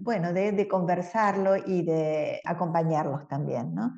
bueno, 0.00 0.32
de, 0.32 0.66
conversarlo 0.66 1.56
y 1.56 1.82
de 1.82 2.40
acompañarlos 2.42 3.28
también. 3.28 3.74
¿no? 3.74 3.92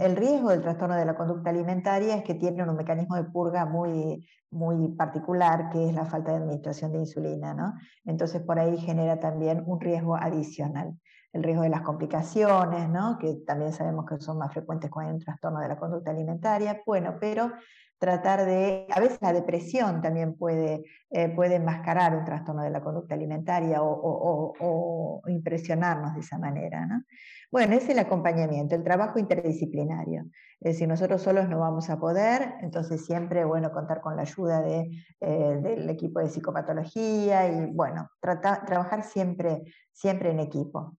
El 0.00 0.16
riesgo 0.16 0.50
del 0.50 0.62
trastorno 0.62 0.94
de 0.94 1.04
la 1.04 1.16
conducta 1.16 1.50
alimentaria 1.50 2.16
es 2.16 2.22
que 2.22 2.34
tienen 2.34 2.68
un 2.68 2.76
mecanismo 2.76 3.16
de 3.16 3.24
purga 3.24 3.66
muy, 3.66 4.26
muy 4.50 4.88
particular, 4.92 5.70
que 5.70 5.88
es 5.88 5.94
la 5.94 6.04
falta 6.04 6.30
de 6.32 6.38
administración 6.38 6.92
de 6.92 6.98
insulina. 6.98 7.52
¿no? 7.54 7.74
Entonces, 8.04 8.42
por 8.42 8.58
ahí 8.58 8.76
genera 8.78 9.18
también 9.18 9.62
un 9.66 9.80
riesgo 9.80 10.16
adicional. 10.16 10.96
El 11.32 11.42
riesgo 11.42 11.62
de 11.62 11.68
las 11.68 11.82
complicaciones, 11.82 12.88
¿no? 12.88 13.18
que 13.18 13.34
también 13.46 13.72
sabemos 13.72 14.06
que 14.06 14.18
son 14.18 14.38
más 14.38 14.52
frecuentes 14.52 14.90
con 14.90 15.04
el 15.04 15.22
trastorno 15.22 15.60
de 15.60 15.68
la 15.68 15.78
conducta 15.78 16.10
alimentaria. 16.10 16.80
Bueno, 16.86 17.16
pero 17.20 17.52
tratar 17.98 18.46
de, 18.46 18.86
a 18.90 19.00
veces 19.00 19.18
la 19.20 19.32
depresión 19.32 20.00
también 20.00 20.36
puede, 20.36 20.84
eh, 21.10 21.28
puede 21.28 21.56
enmascarar 21.56 22.16
un 22.16 22.24
trastorno 22.24 22.62
de 22.62 22.70
la 22.70 22.80
conducta 22.80 23.14
alimentaria 23.14 23.78
o, 23.82 25.22
impresionarnos 25.26 26.14
de 26.14 26.20
esa 26.20 26.38
manera. 26.38 26.86
¿no? 26.86 27.02
Bueno, 27.50 27.74
es 27.74 27.88
el 27.88 27.98
acompañamiento, 27.98 28.74
el 28.74 28.84
trabajo 28.84 29.18
interdisciplinario. 29.18 30.26
Es 30.60 30.74
decir, 30.74 30.88
nosotros 30.88 31.22
solos 31.22 31.48
no 31.48 31.60
vamos 31.60 31.90
a 31.90 31.98
poder, 31.98 32.54
entonces 32.62 33.04
siempre, 33.04 33.44
bueno, 33.44 33.72
contar 33.72 34.00
con 34.00 34.16
la 34.16 34.22
ayuda 34.22 34.60
de, 34.60 34.90
eh, 35.20 35.58
del 35.62 35.88
equipo 35.90 36.20
de 36.20 36.28
psicopatología 36.28 37.48
y, 37.48 37.66
bueno, 37.66 38.10
trabajar 38.20 39.02
siempre, 39.04 39.62
siempre 39.92 40.30
en 40.30 40.40
equipo. 40.40 40.96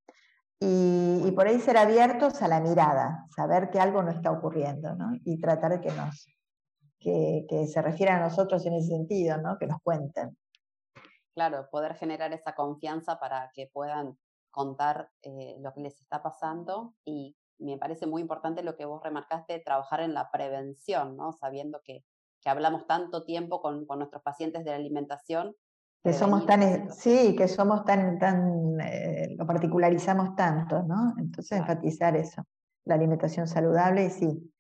Y, 0.62 1.32
por 1.36 1.48
ahí 1.48 1.60
ser 1.60 1.78
abiertos 1.78 2.42
a 2.42 2.48
la 2.50 2.60
mirada, 2.60 3.26
saber 3.34 3.70
que 3.70 3.80
algo 3.80 4.04
no 4.04 4.12
está 4.12 4.32
ocurriendo. 4.32 4.96
Y 5.24 5.40
tratar 5.40 5.72
de 5.72 5.82
que 5.82 5.92
nos, 5.92 6.28
que, 7.00 7.68
se 7.68 7.82
refieran 7.82 8.22
a 8.22 8.26
nosotros 8.26 8.66
en 8.66 8.74
ese 8.74 8.90
sentido, 8.90 9.38
¿no? 9.38 9.58
que 9.58 9.68
nos 9.68 9.82
cuenten. 9.82 10.38
Claro, 11.34 11.70
poder 11.72 11.96
generar 11.96 12.34
esa 12.34 12.54
confianza 12.54 13.20
para 13.20 13.52
que 13.54 13.70
puedan 13.72 14.18
contar 14.52 15.10
eh, 15.22 15.56
lo 15.60 15.74
que 15.74 15.82
les 15.82 16.00
está 16.02 16.22
pasando 16.22 16.96
y 17.06 17.36
me 17.60 17.78
parece 17.78 18.08
muy 18.08 18.22
importante 18.22 18.64
lo 18.64 18.76
que 18.76 18.86
vos 18.86 19.02
remarcaste, 19.04 19.60
trabajar 19.60 20.02
en 20.02 20.14
la 20.14 20.32
prevención, 20.32 21.16
¿no? 21.16 21.34
sabiendo 21.34 21.82
que, 21.84 22.04
que 22.42 22.50
hablamos 22.50 22.88
tanto 22.88 23.26
tiempo 23.26 23.62
con, 23.62 23.86
con, 23.86 24.00
nuestros 24.00 24.24
pacientes 24.24 24.64
de 24.64 24.72
la 24.72 24.78
alimentación. 24.78 25.56
Que 26.04 26.14
somos 26.14 26.46
tan, 26.46 26.92
sí, 26.92 27.36
que 27.36 27.48
somos 27.48 27.84
tan, 27.84 28.18
tan, 28.18 28.80
eh, 28.80 29.36
lo 29.38 29.46
particularizamos 29.46 30.34
tanto, 30.36 30.82
¿no? 30.84 31.14
Entonces 31.18 31.60
enfatizar 31.60 32.16
eso, 32.16 32.44
la 32.86 32.96
alimentación 32.96 33.48
saludable 33.48 34.06
y 34.06 34.10
sí, 34.10 34.54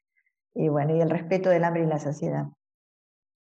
y 0.53 0.69
bueno, 0.69 0.95
y 0.95 1.01
el 1.01 1.09
respeto 1.09 1.49
del 1.49 1.63
hambre 1.63 1.83
y 1.83 1.87
la 1.87 1.99
saciedad. 1.99 2.45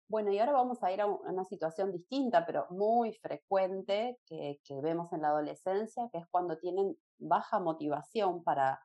Bueno, 0.08 0.30
y 0.30 0.38
ahora 0.38 0.52
vamos 0.52 0.82
a 0.82 0.92
ir 0.92 1.00
a 1.00 1.06
una 1.06 1.44
situación 1.44 1.90
distinta, 1.90 2.44
pero 2.44 2.66
muy 2.70 3.14
frecuente 3.14 4.18
que, 4.26 4.58
vemos 4.82 5.12
en 5.12 5.22
la 5.22 5.28
adolescencia, 5.28 6.08
que 6.12 6.18
es 6.18 6.26
cuando 6.30 6.58
tienen 6.58 6.96
baja 7.18 7.58
motivación 7.58 8.44
para, 8.44 8.80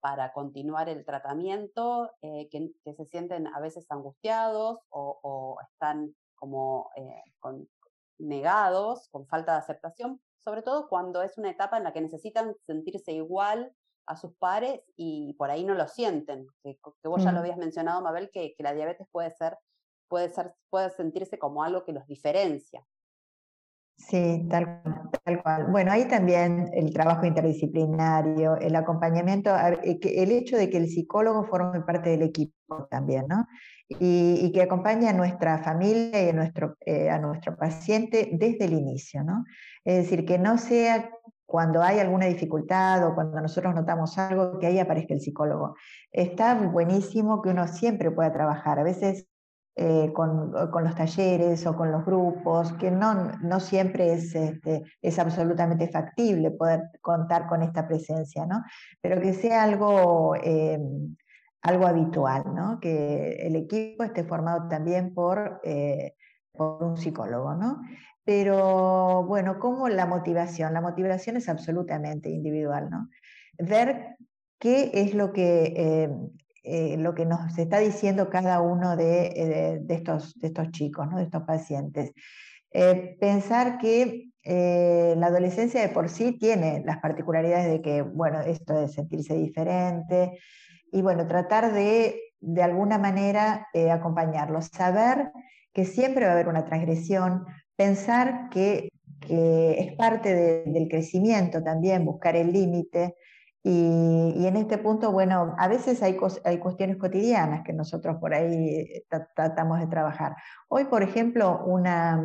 para 0.00 0.32
continuar 0.32 0.88
el 0.88 1.04
tratamiento, 1.04 2.10
eh, 2.22 2.48
que, 2.50 2.72
se 2.94 3.04
sienten 3.04 3.46
a 3.48 3.60
veces 3.60 3.86
angustiados 3.90 4.78
o, 4.88 5.58
están 5.70 6.14
como 6.34 6.90
eh, 6.96 7.22
negados, 8.18 9.08
con 9.10 9.26
falta 9.26 9.52
de 9.52 9.58
aceptación, 9.58 10.20
sobre 10.38 10.62
todo 10.62 10.88
cuando 10.88 11.22
es 11.22 11.36
una 11.38 11.50
etapa 11.50 11.76
en 11.76 11.84
la 11.84 11.92
que 11.92 12.00
necesitan 12.00 12.54
sentirse 12.66 13.12
igual 13.12 13.72
a 14.06 14.16
sus 14.16 14.34
pares 14.34 14.80
y 14.96 15.34
por 15.34 15.50
ahí 15.50 15.64
no 15.64 15.74
lo 15.74 15.88
sienten. 15.88 16.46
Que, 16.62 16.78
vos 17.04 17.22
ya 17.22 17.32
lo 17.32 17.38
mm. 17.38 17.42
habías 17.42 17.58
mencionado, 17.58 18.02
Mabel, 18.02 18.30
que, 18.32 18.54
que, 18.56 18.62
la 18.62 18.72
diabetes 18.72 19.06
puede 19.10 19.30
ser, 19.30 19.58
puede 20.08 20.30
ser, 20.30 20.54
puede 20.70 20.90
sentirse 20.90 21.38
como 21.38 21.62
algo 21.62 21.84
que 21.84 21.92
los 21.92 22.06
diferencia. 22.06 22.86
Sí, 23.98 24.46
tal, 24.50 24.82
tal 25.24 25.42
cual. 25.42 25.66
Bueno, 25.70 25.90
ahí 25.90 26.06
también 26.06 26.68
el 26.74 26.92
trabajo 26.92 27.24
interdisciplinario, 27.24 28.56
el 28.56 28.76
acompañamiento, 28.76 29.50
eh, 29.56 29.98
el 30.02 30.32
hecho 30.32 30.56
de 30.56 30.68
que 30.68 30.76
el 30.76 30.88
psicólogo 30.88 31.44
forme 31.44 31.80
parte 31.80 32.10
del 32.10 32.22
equipo 32.22 32.86
también, 32.90 33.26
¿no? 33.26 33.46
Y, 33.88 34.38
y 34.42 34.52
que 34.52 34.62
acompañe 34.62 35.08
a 35.08 35.12
nuestra 35.14 35.58
familia 35.58 36.22
y 36.22 36.28
a 36.28 36.32
nuestro, 36.34 36.76
eh, 36.84 37.08
a 37.08 37.18
nuestro 37.18 37.56
paciente 37.56 38.28
desde 38.32 38.66
el 38.66 38.74
inicio, 38.74 39.24
¿no? 39.24 39.44
Es 39.84 39.96
decir, 39.96 40.26
que 40.26 40.38
no 40.38 40.58
sea 40.58 41.10
cuando 41.46 41.82
hay 41.82 42.00
alguna 42.00 42.26
dificultad 42.26 43.06
o 43.06 43.14
cuando 43.14 43.40
nosotros 43.40 43.74
notamos 43.74 44.18
algo, 44.18 44.58
que 44.58 44.66
ahí 44.66 44.78
aparezca 44.78 45.14
el 45.14 45.20
psicólogo. 45.20 45.76
Está 46.10 46.54
buenísimo 46.54 47.40
que 47.40 47.50
uno 47.50 47.68
siempre 47.68 48.10
pueda 48.10 48.32
trabajar, 48.32 48.78
a 48.80 48.82
veces 48.82 49.28
eh, 49.78 50.10
con, 50.14 50.52
los 50.52 50.94
talleres 50.94 51.66
o 51.66 51.76
con 51.76 51.92
los 51.92 52.02
grupos, 52.04 52.72
que 52.74 52.90
no, 52.90 53.32
no 53.42 53.60
siempre 53.60 54.14
es, 54.14 54.34
este, 54.34 54.84
es 55.02 55.18
absolutamente 55.18 55.88
factible 55.88 56.50
poder 56.50 56.84
contar 57.02 57.46
con 57.46 57.62
esta 57.62 57.86
presencia, 57.86 58.46
¿no? 58.46 58.64
pero 59.02 59.20
que 59.20 59.34
sea 59.34 59.64
algo, 59.64 60.34
eh, 60.42 60.78
algo 61.60 61.86
habitual, 61.86 62.44
¿no? 62.54 62.80
que 62.80 63.36
el 63.46 63.54
equipo 63.54 64.02
esté 64.02 64.24
formado 64.24 64.66
también 64.66 65.12
por, 65.12 65.60
eh, 65.62 66.14
por 66.56 66.82
un 66.82 66.96
psicólogo. 66.96 67.54
¿no? 67.54 67.82
Pero 68.26 69.22
bueno, 69.22 69.60
¿cómo 69.60 69.88
la 69.88 70.04
motivación? 70.04 70.74
La 70.74 70.80
motivación 70.80 71.36
es 71.36 71.48
absolutamente 71.48 72.28
individual, 72.28 72.90
¿no? 72.90 73.08
Ver 73.56 74.16
qué 74.58 74.90
es 74.94 75.14
lo 75.14 75.32
que, 75.32 75.72
eh, 75.76 76.10
eh, 76.64 76.96
lo 76.96 77.14
que 77.14 77.24
nos 77.24 77.56
está 77.56 77.78
diciendo 77.78 78.28
cada 78.28 78.60
uno 78.60 78.96
de, 78.96 79.26
eh, 79.26 79.78
de, 79.80 79.94
estos, 79.94 80.34
de 80.40 80.48
estos 80.48 80.72
chicos, 80.72 81.06
¿no? 81.08 81.18
de 81.18 81.22
estos 81.22 81.44
pacientes. 81.44 82.12
pensar 83.20 83.78
que 83.78 84.30
la 84.44 85.26
adolescencia 85.28 85.80
de 85.80 85.88
por 85.88 86.08
sí 86.08 86.36
tiene 86.38 86.82
las 86.84 86.98
particularidades 86.98 87.70
de 87.70 87.80
que, 87.80 88.02
bueno, 88.02 88.40
esto 88.40 88.74
de 88.74 88.88
sentirse 88.88 89.34
diferente, 89.34 90.38
y 90.92 91.00
bueno, 91.02 91.26
tratar 91.26 91.72
de, 91.72 92.20
de 92.40 92.62
alguna 92.62 92.98
manera, 92.98 93.68
acompañarlos, 93.90 94.66
saber 94.66 95.30
que 95.76 95.84
siempre 95.84 96.24
va 96.24 96.30
a 96.30 96.34
haber 96.34 96.48
una 96.48 96.64
transgresión, 96.64 97.44
pensar 97.76 98.48
que, 98.48 98.88
es 99.28 99.94
parte 99.96 100.34
del 100.64 100.88
crecimiento 100.88 101.62
también, 101.62 102.04
buscar 102.04 102.34
el 102.34 102.50
límite. 102.52 103.16
Y, 103.62 104.46
en 104.46 104.56
este 104.56 104.78
punto, 104.78 105.12
bueno, 105.12 105.54
a 105.58 105.68
veces 105.68 106.02
hay, 106.02 106.16
hay 106.44 106.58
cuestiones 106.58 106.96
cotidianas 106.96 107.62
que 107.62 107.74
nosotros 107.74 108.16
por 108.20 108.32
ahí 108.32 108.54
eh, 108.54 109.04
tratamos 109.34 109.80
de 109.80 109.86
trabajar. 109.88 110.34
Hoy, 110.68 110.84
por 110.84 111.02
ejemplo, 111.02 111.62
una, 111.66 112.24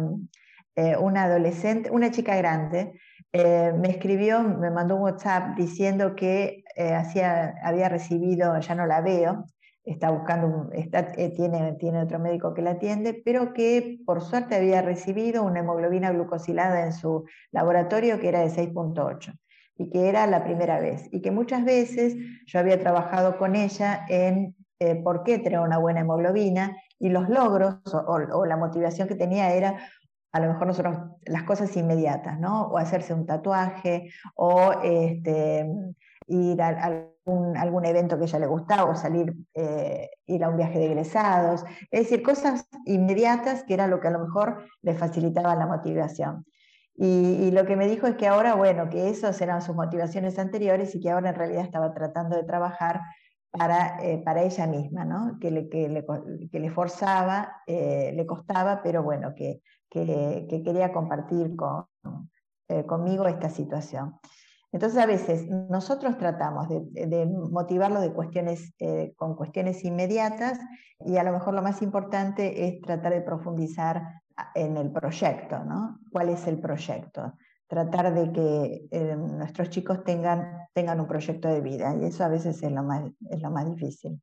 eh, 0.76 0.96
una 0.96 1.24
adolescente, 1.24 1.90
una 1.92 2.12
chica 2.12 2.36
grande, 2.38 2.94
eh, 3.34 3.74
me 3.78 3.90
escribió, 3.90 4.44
me 4.44 4.70
mandó 4.70 4.96
un 4.96 5.02
WhatsApp 5.02 5.58
diciendo 5.58 6.16
que 6.16 6.64
hacía, 6.96 7.56
había 7.64 7.90
recibido, 7.90 8.58
ya 8.60 8.76
no 8.76 8.86
la 8.86 9.02
veo, 9.02 9.46
está 9.84 10.12
buscando, 10.12 10.70
está, 10.74 11.12
eh, 11.18 11.30
tiene, 11.36 11.74
tiene 11.74 12.04
otro 12.04 12.20
médico 12.20 12.54
que 12.54 12.62
la 12.62 12.72
atiende, 12.72 13.20
pero 13.26 13.54
que 13.54 14.00
por 14.06 14.22
suerte 14.22 14.56
había 14.56 14.82
recibido 14.82 15.44
una 15.44 15.62
hemoglobina 15.62 16.12
glucosilada 16.12 16.86
en 16.86 16.94
su 16.94 17.26
laboratorio 17.52 18.20
que 18.20 18.30
era 18.30 18.42
de 18.42 18.50
6.8 18.50 19.38
y 19.78 19.90
que 19.90 20.10
era 20.10 20.28
la 20.28 20.44
primera 20.44 20.80
vez 20.80 21.08
y 21.12 21.22
que 21.22 21.32
muchas 21.32 21.66
veces 21.66 22.16
yo 22.46 22.60
había 22.60 22.80
trabajado 22.80 23.38
con 23.38 23.56
ella 23.56 24.06
en 24.08 24.56
por 25.04 25.24
qué 25.24 25.38
tener 25.38 25.60
una 25.60 25.78
buena 25.78 26.02
hemoglobina 26.02 26.76
y 27.00 27.10
los 27.10 27.30
logros 27.30 27.78
o, 27.94 28.46
la 28.46 28.58
motivación 28.58 29.08
que 29.08 29.16
tenía 29.16 29.54
era 29.54 29.78
a 30.32 30.40
lo 30.40 30.48
mejor 30.48 30.68
nosotros 30.68 30.98
las 31.26 31.44
cosas 31.44 31.76
inmediatas, 31.76 32.40
¿no? 32.40 32.68
O 32.68 32.78
hacerse 32.78 33.14
un 33.14 33.26
tatuaje, 33.26 34.12
o 34.36 34.72
este, 34.82 35.66
ir 36.32 36.62
a, 36.62 36.70
algún, 37.26 37.86
evento 37.86 38.18
que 38.18 38.24
ella 38.24 38.40
le 38.40 38.48
gustaba, 38.48 38.90
o 38.90 38.96
salir, 38.96 39.34
eh, 39.54 40.10
ir 40.26 40.44
a 40.44 40.50
un 40.50 40.58
viaje 40.58 40.80
de 40.80 40.86
egresados, 40.86 41.64
es 41.92 42.04
decir, 42.04 42.24
cosas 42.24 42.68
inmediatas 42.86 43.64
que 43.64 43.74
era 43.74 43.88
lo 43.88 44.00
que 44.00 44.08
a 44.08 44.12
lo 44.12 44.20
mejor 44.20 44.66
le 44.82 44.94
facilitaba 44.96 45.56
la 45.56 45.68
motivación. 45.68 46.46
Y, 46.96 47.50
lo 47.52 47.66
que 47.66 47.76
me 47.76 47.88
dijo 47.88 48.06
es 48.06 48.16
que 48.16 48.28
ahora, 48.28 48.54
bueno, 48.54 48.90
que 48.90 49.10
esas 49.10 49.42
eran 49.42 49.62
sus 49.62 49.76
motivaciones 49.76 50.38
anteriores 50.38 50.94
y 50.94 51.00
que 51.00 51.10
ahora 51.10 51.30
en 51.30 51.36
realidad 51.36 51.64
estaba 51.64 51.94
tratando 51.94 52.36
de 52.36 52.44
trabajar 52.44 53.02
para, 53.50 53.98
eh, 54.04 54.22
para 54.24 54.44
ella 54.44 54.68
misma, 54.68 55.04
¿no? 55.04 55.38
que, 55.40 55.50
le, 55.52 55.68
que, 55.68 55.90
le, 55.90 56.06
que 56.52 56.60
le 56.60 56.70
forzaba, 56.70 57.64
eh, 57.66 58.12
le 58.16 58.26
costaba, 58.26 58.82
pero 58.84 59.02
bueno, 59.04 59.34
que, 59.36 59.62
que, 59.90 60.62
quería 60.64 60.92
compartir 60.94 61.56
con, 61.56 61.88
conmigo 62.88 63.28
esta 63.28 63.50
situación. 63.50 64.20
Entonces 64.72 65.00
a 65.00 65.06
veces 65.06 65.48
nosotros 65.50 66.18
tratamos 66.18 66.70
de, 66.70 67.26
motivarlo 67.26 68.00
de 68.00 68.14
cuestiones, 68.14 68.74
eh, 68.80 69.14
con 69.18 69.36
cuestiones 69.36 69.84
inmediatas 69.84 70.60
y 71.00 71.18
a 71.18 71.24
lo 71.24 71.34
mejor 71.34 71.54
lo 71.54 71.62
más 71.62 71.82
importante 71.82 72.68
es 72.68 72.82
tratar 72.82 73.14
de 73.14 73.22
profundizar 73.22 74.22
en 74.56 74.78
el 74.78 74.92
proyecto, 74.92 75.60
¿no? 75.66 76.00
¿Cuál 76.12 76.30
es 76.30 76.48
el 76.48 76.60
proyecto? 76.60 77.34
Tratar 77.68 78.14
de 78.14 78.32
que 78.32 78.88
eh, 78.92 79.16
nuestros 79.16 79.70
chicos 79.70 80.04
tengan, 80.06 80.68
tengan 80.74 81.00
un 81.02 81.08
proyecto 81.08 81.50
de 81.50 81.62
vida 81.62 81.94
y 82.00 82.06
eso 82.06 82.24
a 82.24 82.30
veces 82.30 82.62
es 82.64 82.72
lo 82.72 82.84
más, 82.84 83.12
es 83.30 83.42
lo 83.42 83.52
más 83.52 83.66
difícil. 83.66 84.22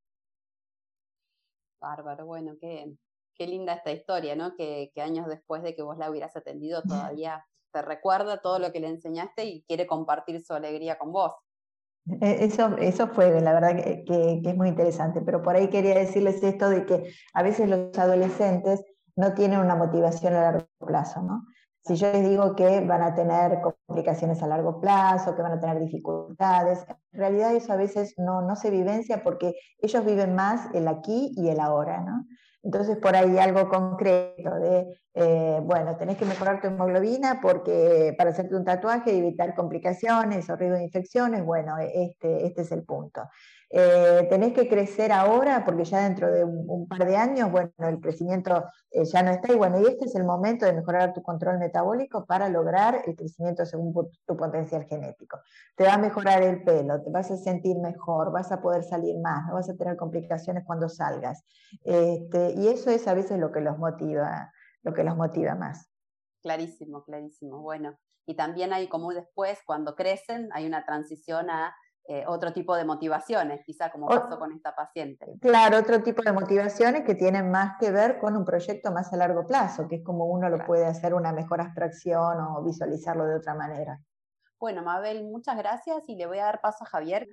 Bárbaro, 1.81 2.27
bueno, 2.27 2.55
qué, 2.59 2.97
qué 3.35 3.47
linda 3.47 3.75
esta 3.75 3.93
historia, 3.93 4.35
¿no? 4.35 4.57
Que, 4.57 4.91
que 4.95 5.03
años 5.03 5.29
después 5.29 5.63
de 5.63 5.77
que 5.77 5.83
vos 5.83 5.99
la 5.99 6.11
hubieras 6.11 6.35
atendido 6.37 6.83
todavía 7.15 7.45
te 7.73 7.83
recuerda 7.83 8.41
todo 8.41 8.59
lo 8.59 8.73
que 8.73 8.81
le 8.81 8.89
enseñaste 8.89 9.45
y 9.45 9.63
quiere 9.63 9.87
compartir 9.87 10.43
su 10.45 10.55
alegría 10.55 10.99
con 10.99 11.13
vos. 11.13 11.35
E, 12.21 12.45
eso, 12.45 12.77
eso 12.79 13.09
fue, 13.09 13.41
la 13.41 13.53
verdad 13.53 13.77
que, 13.77 14.43
es 14.45 14.57
muy 14.57 14.69
interesante, 14.69 15.21
pero 15.21 15.43
por 15.43 15.57
ahí 15.57 15.69
quería 15.69 15.95
decirles 15.95 16.43
esto 16.43 16.69
de 16.71 16.87
que 16.87 17.13
a 17.35 17.43
veces 17.43 17.69
los 17.69 17.97
adolescentes 17.99 18.85
no 19.17 19.35
tienen 19.35 19.61
una 19.61 19.75
motivación 19.75 20.35
a 20.35 20.43
largo 20.43 20.67
plazo, 20.79 21.23
¿no? 21.23 21.45
Si 21.85 21.97
yo 21.97 22.13
les 22.13 22.29
digo 22.29 22.55
que 22.55 22.81
van 22.81 23.03
a 23.03 23.15
tener 23.15 23.61
complicaciones 23.61 24.43
a 24.43 24.47
largo 24.47 24.81
plazo, 24.81 25.35
que 25.35 25.43
van 25.43 25.53
a 25.53 25.61
tener 25.61 25.81
dificultades, 25.81 26.85
en 27.13 27.21
realidad 27.21 27.55
eso 27.55 27.73
a 27.73 27.77
veces 27.77 28.15
no, 28.19 28.43
no 28.43 28.57
se 28.57 28.71
vivencia 28.71 29.23
porque 29.23 29.55
ellos 29.79 30.05
viven 30.05 30.35
más 30.35 30.69
el 30.75 30.87
aquí 30.87 31.33
y 31.35 31.49
el 31.49 31.61
ahora, 31.61 32.01
¿no? 32.01 32.27
Entonces, 32.63 32.97
por 32.99 33.15
ahí 33.15 33.39
algo 33.39 33.69
concreto 33.69 34.55
de, 34.57 35.01
eh, 35.15 35.61
bueno, 35.63 35.97
tenés 35.97 36.17
que 36.17 36.25
mejorar 36.25 36.61
tu 36.61 36.67
hemoglobina 36.69 37.41
porque 37.41 38.15
para 38.19 38.31
hacerte 38.31 38.57
un 38.57 38.65
tatuaje 38.65 39.15
y 39.15 39.19
evitar 39.19 39.55
complicaciones 39.55 40.51
o 40.51 40.57
riesgo 40.57 40.77
de 40.77 40.85
infecciones, 40.85 41.45
bueno, 41.45 41.79
e, 41.79 42.05
este, 42.05 42.47
este 42.47 42.63
es 42.63 42.73
el 42.73 42.85
punto. 42.85 43.23
Eh, 43.71 44.27
tenés 44.31 44.55
que 44.55 44.67
crecer 44.67 45.13
ahora 45.13 45.63
porque 45.65 45.85
ya 45.85 46.03
dentro 46.05 46.33
de 46.33 46.43
un, 46.43 46.89
par 46.89 47.07
de 47.07 47.17
años, 47.17 47.51
bueno, 47.51 47.71
el 47.79 48.01
crecimiento 48.01 48.65
eh, 48.91 49.05
ya 49.05 49.23
no 49.23 49.31
está 49.31 49.53
y 49.53 49.57
bueno, 49.57 49.79
y 49.79 49.87
este 49.87 50.07
es 50.07 50.15
el 50.15 50.25
momento 50.25 50.65
de 50.65 50.73
mejorar 50.73 51.13
tu 51.13 51.23
control 51.23 51.59
metabólico 51.59 52.25
para 52.25 52.49
lograr 52.49 53.03
el 53.07 53.15
crecimiento 53.15 53.67
según 53.67 53.93
tu 54.27 54.37
potencial 54.37 54.85
genético. 54.85 55.39
Te 55.77 55.85
va 55.85 55.95
a 55.95 55.99
mejorar 55.99 56.43
el 56.43 56.63
pelo, 56.65 57.03
te 57.03 57.11
vas 57.11 57.31
a 57.31 57.37
sentir 57.37 57.77
mejor, 57.79 58.33
vas 58.33 58.51
a 58.53 58.63
poder 58.63 58.85
salir 58.85 59.19
más, 59.19 59.47
no 59.49 59.55
vas 59.55 59.69
a 59.69 59.77
tener 59.77 59.97
complicaciones 59.97 60.65
cuando 60.65 60.89
salgas. 60.89 61.45
Este, 61.85 62.55
y 62.57 62.69
eso 62.69 62.91
es 62.91 63.07
a 63.07 63.13
veces 63.13 63.39
lo 63.39 63.53
que 63.53 63.61
los 63.61 63.77
motiva, 63.77 64.51
lo 64.83 64.95
que 64.95 65.05
los 65.05 65.17
motiva 65.17 65.55
más. 65.55 65.91
Clarísimo, 66.43 67.05
clarísimo. 67.05 67.61
Bueno, 67.61 67.99
y 68.25 68.35
también 68.35 68.73
hay 68.73 68.89
como 68.89 69.13
después, 69.13 69.59
cuando 69.67 69.95
crecen, 69.95 70.49
hay 70.53 70.67
una 70.67 70.87
transición 70.87 71.51
a 71.51 71.75
eh, 72.11 72.25
otro 72.27 72.55
tipo 72.55 72.75
de 72.75 72.87
motivaciones, 72.87 73.61
quizá 73.67 73.91
como 73.91 74.09
pasó 74.09 74.39
con 74.39 74.51
esta 74.53 74.75
paciente. 74.75 75.27
Claro, 75.43 75.77
otro 75.77 76.03
tipo 76.03 76.23
de 76.23 76.33
motivaciones 76.33 77.05
que 77.05 77.15
tienen 77.15 77.51
más 77.51 77.77
que 77.79 77.91
ver 77.91 78.19
con 78.19 78.35
un 78.35 78.47
proyecto 78.47 78.91
más 78.91 79.13
a 79.13 79.17
largo 79.19 79.47
plazo, 79.47 79.87
que 79.87 79.97
es 79.97 80.03
como 80.03 80.25
uno 80.25 80.49
lo 80.49 80.65
puede 80.65 80.87
hacer 80.87 81.13
una 81.13 81.33
mejor 81.33 81.61
abstracción 81.61 82.41
o 82.41 82.65
visualizarlo 82.65 83.27
de 83.27 83.37
otra 83.37 83.55
manera. 83.55 84.01
Bueno, 84.59 84.83
Mabel, 84.83 85.23
muchas 85.23 85.59
gracias 85.59 86.03
y 86.07 86.17
le 86.17 86.27
voy 86.27 86.39
a 86.39 86.45
dar 86.45 86.63
paso 86.63 86.85
a 86.85 86.87
Javier. 86.87 87.29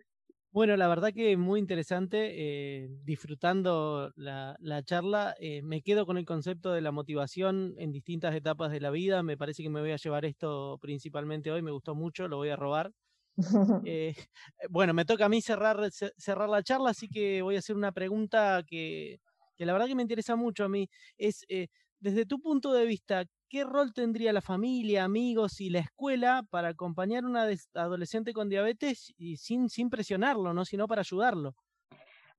Bueno, 0.52 0.76
la 0.76 0.90
verdad 0.90 1.14
que 1.14 1.38
muy 1.38 1.62
interesante, 1.62 2.34
eh, 2.34 2.90
disfrutando 3.06 4.12
la, 4.18 4.58
charla, 4.84 5.36
eh, 5.40 5.62
me 5.62 5.84
quedo 5.84 6.06
con 6.06 6.18
el 6.18 6.26
concepto 6.26 6.74
de 6.74 6.82
la 6.82 6.92
motivación 6.92 7.76
en 7.78 7.94
distintas 7.94 8.36
etapas 8.36 8.72
de 8.72 8.82
la 8.82 8.90
vida, 8.90 9.24
me 9.24 9.38
parece 9.38 9.64
que 9.64 9.70
me 9.70 9.80
voy 9.80 9.92
a 9.92 9.98
llevar 9.98 10.26
esto 10.26 10.78
principalmente 10.82 11.50
hoy, 11.50 11.62
me 11.62 11.72
gustó 11.72 11.96
mucho, 11.96 12.28
lo 12.28 12.36
voy 12.36 12.50
a 12.50 12.58
robar. 12.58 12.92
Eh, 13.88 14.16
bueno, 14.70 14.94
me 14.94 15.06
toca 15.06 15.26
a 15.26 15.30
mí 15.30 15.42
cerrar, 15.42 15.80
cerrar 15.92 16.50
la 16.50 16.64
charla, 16.64 16.92
así 16.92 17.08
que 17.10 17.42
voy 17.42 17.56
a 17.56 17.60
hacer 17.60 17.76
una 17.76 17.92
pregunta 17.92 18.64
que, 18.66 19.20
la 19.58 19.74
verdad 19.74 19.88
que 19.88 19.96
me 19.96 20.02
interesa 20.02 20.36
mucho 20.36 20.66
a 20.66 20.70
mí. 20.70 20.90
Es, 21.18 21.46
eh, 21.50 21.68
desde 22.00 22.26
tu 22.26 22.40
punto 22.40 22.74
de 22.74 22.86
vista, 22.86 23.26
¿qué 23.50 23.64
rol 23.64 23.94
tendría 23.94 24.34
la 24.34 24.42
familia, 24.42 25.04
amigos 25.04 25.62
y 25.62 25.70
la 25.70 25.80
escuela 25.80 26.44
para 26.50 26.70
acompañar 26.70 27.24
a 27.24 27.28
un 27.28 27.38
adolescente 27.38 28.34
con 28.34 28.50
diabetes 28.50 29.14
y 29.18 29.38
sin, 29.38 29.70
sin 29.70 29.90
presionarlo, 29.90 30.54
¿no? 30.54 30.66
sino 30.66 30.88
para 30.88 31.02
ayudarlo? 31.02 31.56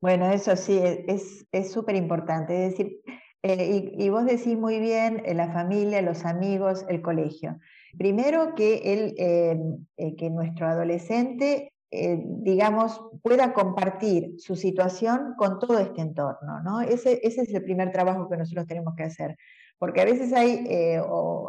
Bueno, 0.00 0.30
eso 0.30 0.56
sí, 0.56 0.78
es 0.78 1.72
súper 1.72 1.96
importante. 1.96 2.66
Es 2.66 2.72
decir, 2.72 3.02
eh, 3.42 3.92
y, 3.96 4.08
vos 4.08 4.24
decís 4.24 4.58
muy 4.58 4.80
bien, 4.80 5.22
la 5.34 5.52
familia, 5.52 6.02
los 6.02 6.24
amigos, 6.24 6.84
el 6.88 7.02
colegio. 7.02 7.58
Primero, 7.96 8.54
que, 8.54 9.12
em, 9.16 9.86
eh, 9.96 10.16
que 10.16 10.30
nuestro 10.30 10.66
adolescente, 10.66 11.72
eh, 11.90 12.20
digamos, 12.20 13.00
pueda 13.22 13.54
compartir 13.54 14.34
su 14.38 14.56
situación 14.56 15.34
con 15.38 15.58
todo 15.58 15.78
este 15.78 16.02
entorno, 16.02 16.60
¿no? 16.62 16.80
Ese, 16.80 17.20
es 17.22 17.38
el 17.38 17.62
primer 17.62 17.92
trabajo 17.92 18.28
que 18.28 18.36
nosotros 18.36 18.66
tenemos 18.66 18.94
que 18.96 19.04
hacer. 19.04 19.36
Porque 19.78 20.00
a 20.00 20.04
veces 20.06 20.32
hay 20.32 20.64
eh, 20.68 21.00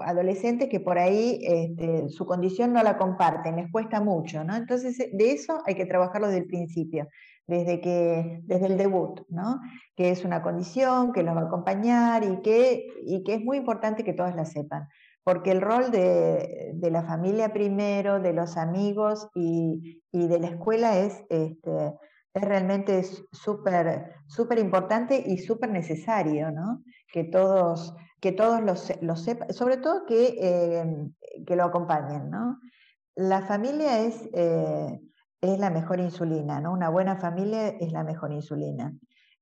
adolescentes 0.06 0.68
que 0.70 0.82
por 0.82 0.98
ahí 0.98 1.40
este, 1.44 2.10
su 2.10 2.26
condición 2.26 2.74
no 2.74 2.84
la 2.84 2.98
comparten, 2.98 3.56
les 3.56 3.72
cuesta 3.72 4.02
mucho, 4.02 4.44
¿no? 4.44 4.56
Entonces, 4.56 4.98
de 4.98 5.32
eso 5.32 5.62
hay 5.66 5.76
que 5.76 5.86
trabajarlo 5.86 6.28
desde 6.28 6.42
el 6.42 6.48
principio, 6.48 7.08
desde, 7.48 7.82
que, 7.82 8.42
desde 8.44 8.68
el 8.68 8.78
debut, 8.78 9.22
¿no? 9.30 9.60
Que 9.96 10.12
es 10.12 10.26
una 10.26 10.42
condición, 10.42 11.14
que 11.14 11.24
los 11.24 11.36
va 11.36 11.42
a 11.42 11.46
acompañar 11.46 12.24
y 12.24 12.42
que, 12.42 12.88
y 13.06 13.24
que 13.24 13.36
es 13.36 13.42
muy 13.42 13.58
importante 13.58 14.04
que 14.04 14.14
todas 14.14 14.36
la 14.36 14.46
sepan 14.46 14.88
porque 15.28 15.52
el 15.52 15.60
rol 15.60 15.92
de, 15.92 16.80
la 16.90 17.04
familia 17.04 17.52
primero, 17.52 18.22
de 18.22 18.32
los 18.32 18.56
amigos 18.56 19.28
y, 19.36 20.00
de 20.14 20.40
la 20.40 20.48
escuela 20.48 21.00
es, 21.00 21.22
este, 21.30 21.96
es 22.34 22.42
realmente 22.42 23.04
súper 23.34 24.58
importante 24.58 25.22
y 25.28 25.40
súper 25.40 25.70
necesario, 25.70 26.50
¿no? 26.52 26.82
Que 27.12 27.26
todos, 27.26 27.94
que 28.22 28.32
todos 28.32 28.62
lo, 29.02 29.18
sepan, 29.18 29.52
sobre 29.52 29.76
todo 29.76 30.06
que, 30.06 30.38
eh, 30.40 30.86
que, 31.46 31.58
lo 31.58 31.66
acompañen, 31.66 32.30
¿no? 32.30 32.62
La 33.16 33.42
familia 33.42 34.00
es, 34.00 34.30
eh, 34.34 34.98
es 35.42 35.60
la 35.60 35.70
mejor 35.70 36.00
insulina, 36.00 36.60
¿no? 36.60 36.74
Una 36.74 36.90
buena 36.90 37.18
familia 37.18 37.68
es 37.68 37.92
la 37.92 38.04
mejor 38.04 38.32
insulina, 38.32 38.94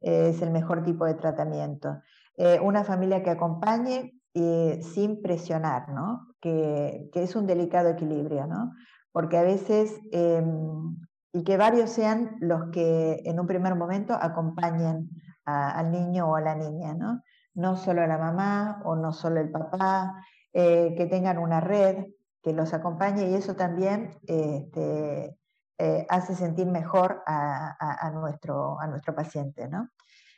es 0.01 0.41
el 0.41 0.51
mejor 0.51 0.83
tipo 0.83 1.05
de 1.05 1.15
tratamiento. 1.15 2.01
Eh, 2.37 2.59
una 2.61 2.83
familia 2.83 3.23
que 3.23 3.29
acompañe 3.29 4.13
sin 4.33 5.21
presionar, 5.21 5.87
¿no? 5.89 6.27
Que, 6.41 7.09
es 7.13 7.35
un 7.37 7.47
delicado 7.47 7.89
equilibrio, 7.89 8.45
¿no? 8.47 8.73
Porque 9.13 9.37
a 9.37 9.43
veces, 9.43 9.97
em, 10.11 10.97
y 11.31 11.43
que 11.45 11.55
varios 11.55 11.89
sean 11.89 12.35
los 12.41 12.69
que 12.71 13.21
en 13.23 13.39
un 13.39 13.47
primer 13.47 13.75
momento 13.75 14.13
acompañen 14.13 15.09
al 15.45 15.91
niño 15.91 16.29
o 16.29 16.35
a 16.35 16.41
la 16.41 16.55
niña, 16.55 16.93
¿no? 16.93 17.21
No 17.53 17.77
solo 17.77 18.05
la 18.05 18.17
mamá 18.17 18.81
o 18.83 18.97
no 18.97 19.13
solo 19.13 19.39
el 19.39 19.51
papá, 19.51 20.13
eh, 20.51 20.95
que 20.97 21.05
tengan 21.05 21.37
una 21.37 21.61
red 21.61 22.05
que 22.41 22.53
los 22.53 22.73
acompañe 22.73 23.29
y 23.29 23.35
eso 23.35 23.55
también 23.55 24.17
este, 24.27 25.37
eh, 25.77 26.05
hace 26.07 26.35
sentir 26.35 26.67
mejor 26.67 27.21
a, 27.27 28.09
nuestro, 28.13 28.79
a 28.79 28.87
nuestro 28.87 29.13
paciente, 29.13 29.67
¿no? 29.67 29.89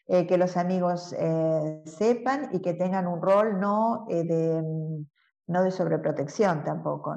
Eh, 0.08 0.26
que 0.26 0.36
los 0.36 0.58
amigos 0.58 1.14
eh, 1.16 1.84
sepan 1.86 2.50
y 2.54 2.60
que 2.60 2.74
tengan 2.74 3.06
un 3.06 3.22
rol 3.22 3.60
no, 3.60 4.08
de, 4.08 4.62
mm, 4.64 5.06
no 5.48 5.64
de 5.64 5.70
sobreprotección 5.70 6.64
tampoco. 6.64 7.16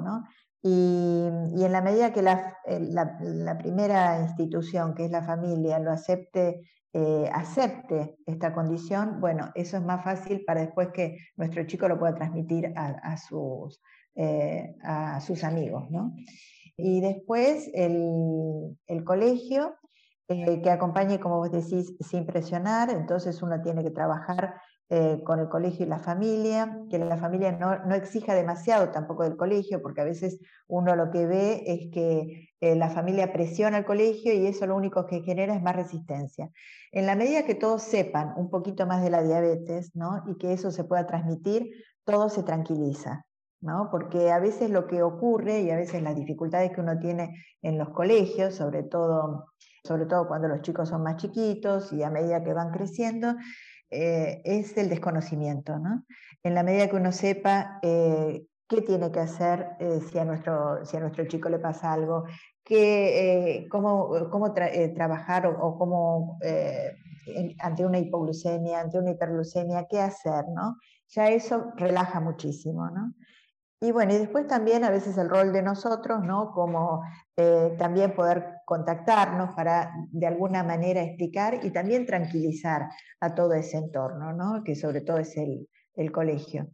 Y, 0.61 1.25
en 1.27 1.71
la 1.71 1.81
medida 1.81 2.13
que 2.13 2.21
la, 2.21 2.57
la, 2.67 3.57
primera 3.57 4.19
institución, 4.21 4.93
que 4.93 5.05
es 5.05 5.11
la 5.11 5.23
familia, 5.23 5.79
lo 5.79 5.91
acepte, 5.91 6.61
acepte 7.33 8.17
esta 8.27 8.53
condición, 8.53 9.19
bueno, 9.19 9.49
eso 9.55 9.77
es 9.77 9.83
más 9.83 10.03
fácil 10.03 10.43
para 10.45 10.61
después 10.61 10.89
que 10.93 11.17
nuestro 11.37 11.65
chico 11.65 11.87
lo 11.87 11.97
pueda 11.97 12.13
transmitir 12.13 12.71
a, 12.75 12.89
a 13.01 13.17
sus, 13.17 13.81
a 14.83 15.19
sus 15.21 15.43
amigos, 15.43 15.89
¿no? 15.89 16.13
Y 16.77 17.01
después 17.01 17.69
el, 17.73 18.77
el 18.87 19.03
colegio 19.03 19.75
que 20.63 20.69
acompañe, 20.69 21.19
como 21.19 21.37
vos 21.37 21.51
decís, 21.51 21.93
sin 21.99 22.25
presionar, 22.25 22.89
entonces 22.89 23.41
uno 23.41 23.61
tiene 23.61 23.83
que 23.83 23.91
trabajar 23.91 24.55
eh, 24.89 25.21
con 25.23 25.39
el 25.39 25.47
colegio 25.47 25.85
y 25.85 25.89
la 25.89 25.99
familia, 25.99 26.77
que 26.89 26.99
la 26.99 27.17
familia 27.17 27.53
no, 27.53 27.95
exija 27.95 28.33
demasiado 28.33 28.91
tampoco 28.91 29.23
del 29.23 29.37
colegio, 29.37 29.81
porque 29.81 30.01
a 30.01 30.05
veces 30.05 30.39
uno 30.67 30.95
lo 30.95 31.11
que 31.11 31.25
ve 31.25 31.63
es 31.65 31.89
que 31.93 32.49
eh, 32.59 32.75
la 32.75 32.89
familia 32.89 33.31
presiona 33.31 33.77
al 33.77 33.85
colegio 33.85 34.33
y 34.33 34.47
eso 34.47 34.67
lo 34.67 34.75
único 34.75 35.05
que 35.05 35.21
genera 35.21 35.55
es 35.55 35.61
más 35.61 35.75
resistencia. 35.75 36.49
En 36.91 37.05
la 37.05 37.15
medida 37.15 37.45
que 37.45 37.55
todos 37.55 37.83
sepan 37.83 38.33
un 38.35 38.49
poquito 38.49 38.85
más 38.85 39.01
de 39.01 39.11
la 39.11 39.23
diabetes 39.23 39.95
¿no? 39.95 40.23
y 40.27 40.37
que 40.37 40.53
eso 40.53 40.71
se 40.71 40.83
pueda 40.83 41.07
transmitir, 41.07 41.71
todo 42.03 42.27
se 42.27 42.43
tranquiliza. 42.43 43.25
Porque 43.91 44.31
a 44.31 44.39
veces 44.39 44.71
lo 44.71 44.87
que 44.87 45.03
ocurre 45.03 45.61
y 45.61 45.69
a 45.69 45.75
veces 45.75 46.01
las 46.01 46.15
dificultades 46.15 46.71
que 46.71 46.81
uno 46.81 46.97
tiene 46.97 47.35
en 47.61 47.77
los 47.77 47.89
colegios, 47.89 48.55
sobre 48.55 48.83
todo, 48.83 49.53
sobre 49.83 50.07
todo 50.07 50.27
cuando 50.27 50.47
los 50.47 50.61
chicos 50.61 50.89
son 50.89 51.03
más 51.03 51.17
chiquitos 51.17 51.93
y 51.93 52.01
a 52.01 52.09
medida 52.09 52.43
que 52.43 52.53
van 52.53 52.71
creciendo, 52.71 53.35
eh, 53.91 54.41
es 54.45 54.75
el 54.77 54.89
desconocimiento, 54.89 55.77
¿no? 55.77 56.05
En 56.43 56.55
la 56.55 56.63
medida 56.63 56.89
que 56.89 56.95
uno 56.95 57.11
sepa 57.11 57.79
eh, 57.83 58.47
qué 58.67 58.81
tiene 58.81 59.11
que 59.11 59.19
hacer 59.19 59.75
eh, 59.79 59.99
si, 60.09 60.17
a 60.17 60.25
nuestro, 60.25 60.83
si 60.83 60.97
a 60.97 61.01
nuestro 61.01 61.27
chico 61.27 61.49
le 61.49 61.59
pasa 61.59 61.93
algo, 61.93 62.23
cómo, 63.69 64.29
cómo 64.31 64.53
trabajar 64.53 65.45
o, 65.45 65.77
cómo 65.77 66.39
ante 67.59 67.85
una 67.85 67.99
hipoglucemia, 67.99 68.79
ante 68.79 68.97
una 68.97 69.11
hiperglucemia, 69.11 69.87
qué 69.89 69.99
hacer, 69.99 70.45
¿no? 70.55 70.77
Ya 71.09 71.29
eso 71.29 71.73
relaja 71.75 72.21
muchísimo, 72.21 72.89
¿no? 72.89 73.13
Y 73.83 73.91
bueno, 73.91 74.13
y 74.13 74.19
después 74.19 74.45
también 74.45 74.83
a 74.83 74.91
veces 74.91 75.17
el 75.17 75.27
rol 75.27 75.51
de 75.51 75.63
nosotros, 75.63 76.23
¿no? 76.23 76.51
Como 76.51 77.03
eh, 77.35 77.73
también 77.79 78.13
poder 78.13 78.57
contactarnos 78.63 79.55
para 79.55 79.91
de 80.11 80.27
alguna 80.27 80.63
manera 80.63 81.01
explicar 81.01 81.59
y 81.63 81.71
también 81.71 82.05
tranquilizar 82.05 82.89
a 83.19 83.33
todo 83.33 83.53
ese 83.53 83.77
entorno, 83.77 84.33
¿no? 84.33 84.63
Que 84.63 84.75
sobre 84.75 85.01
todo 85.01 85.17
es 85.17 85.35
el, 85.35 85.67
el 85.95 86.11
colegio. 86.11 86.69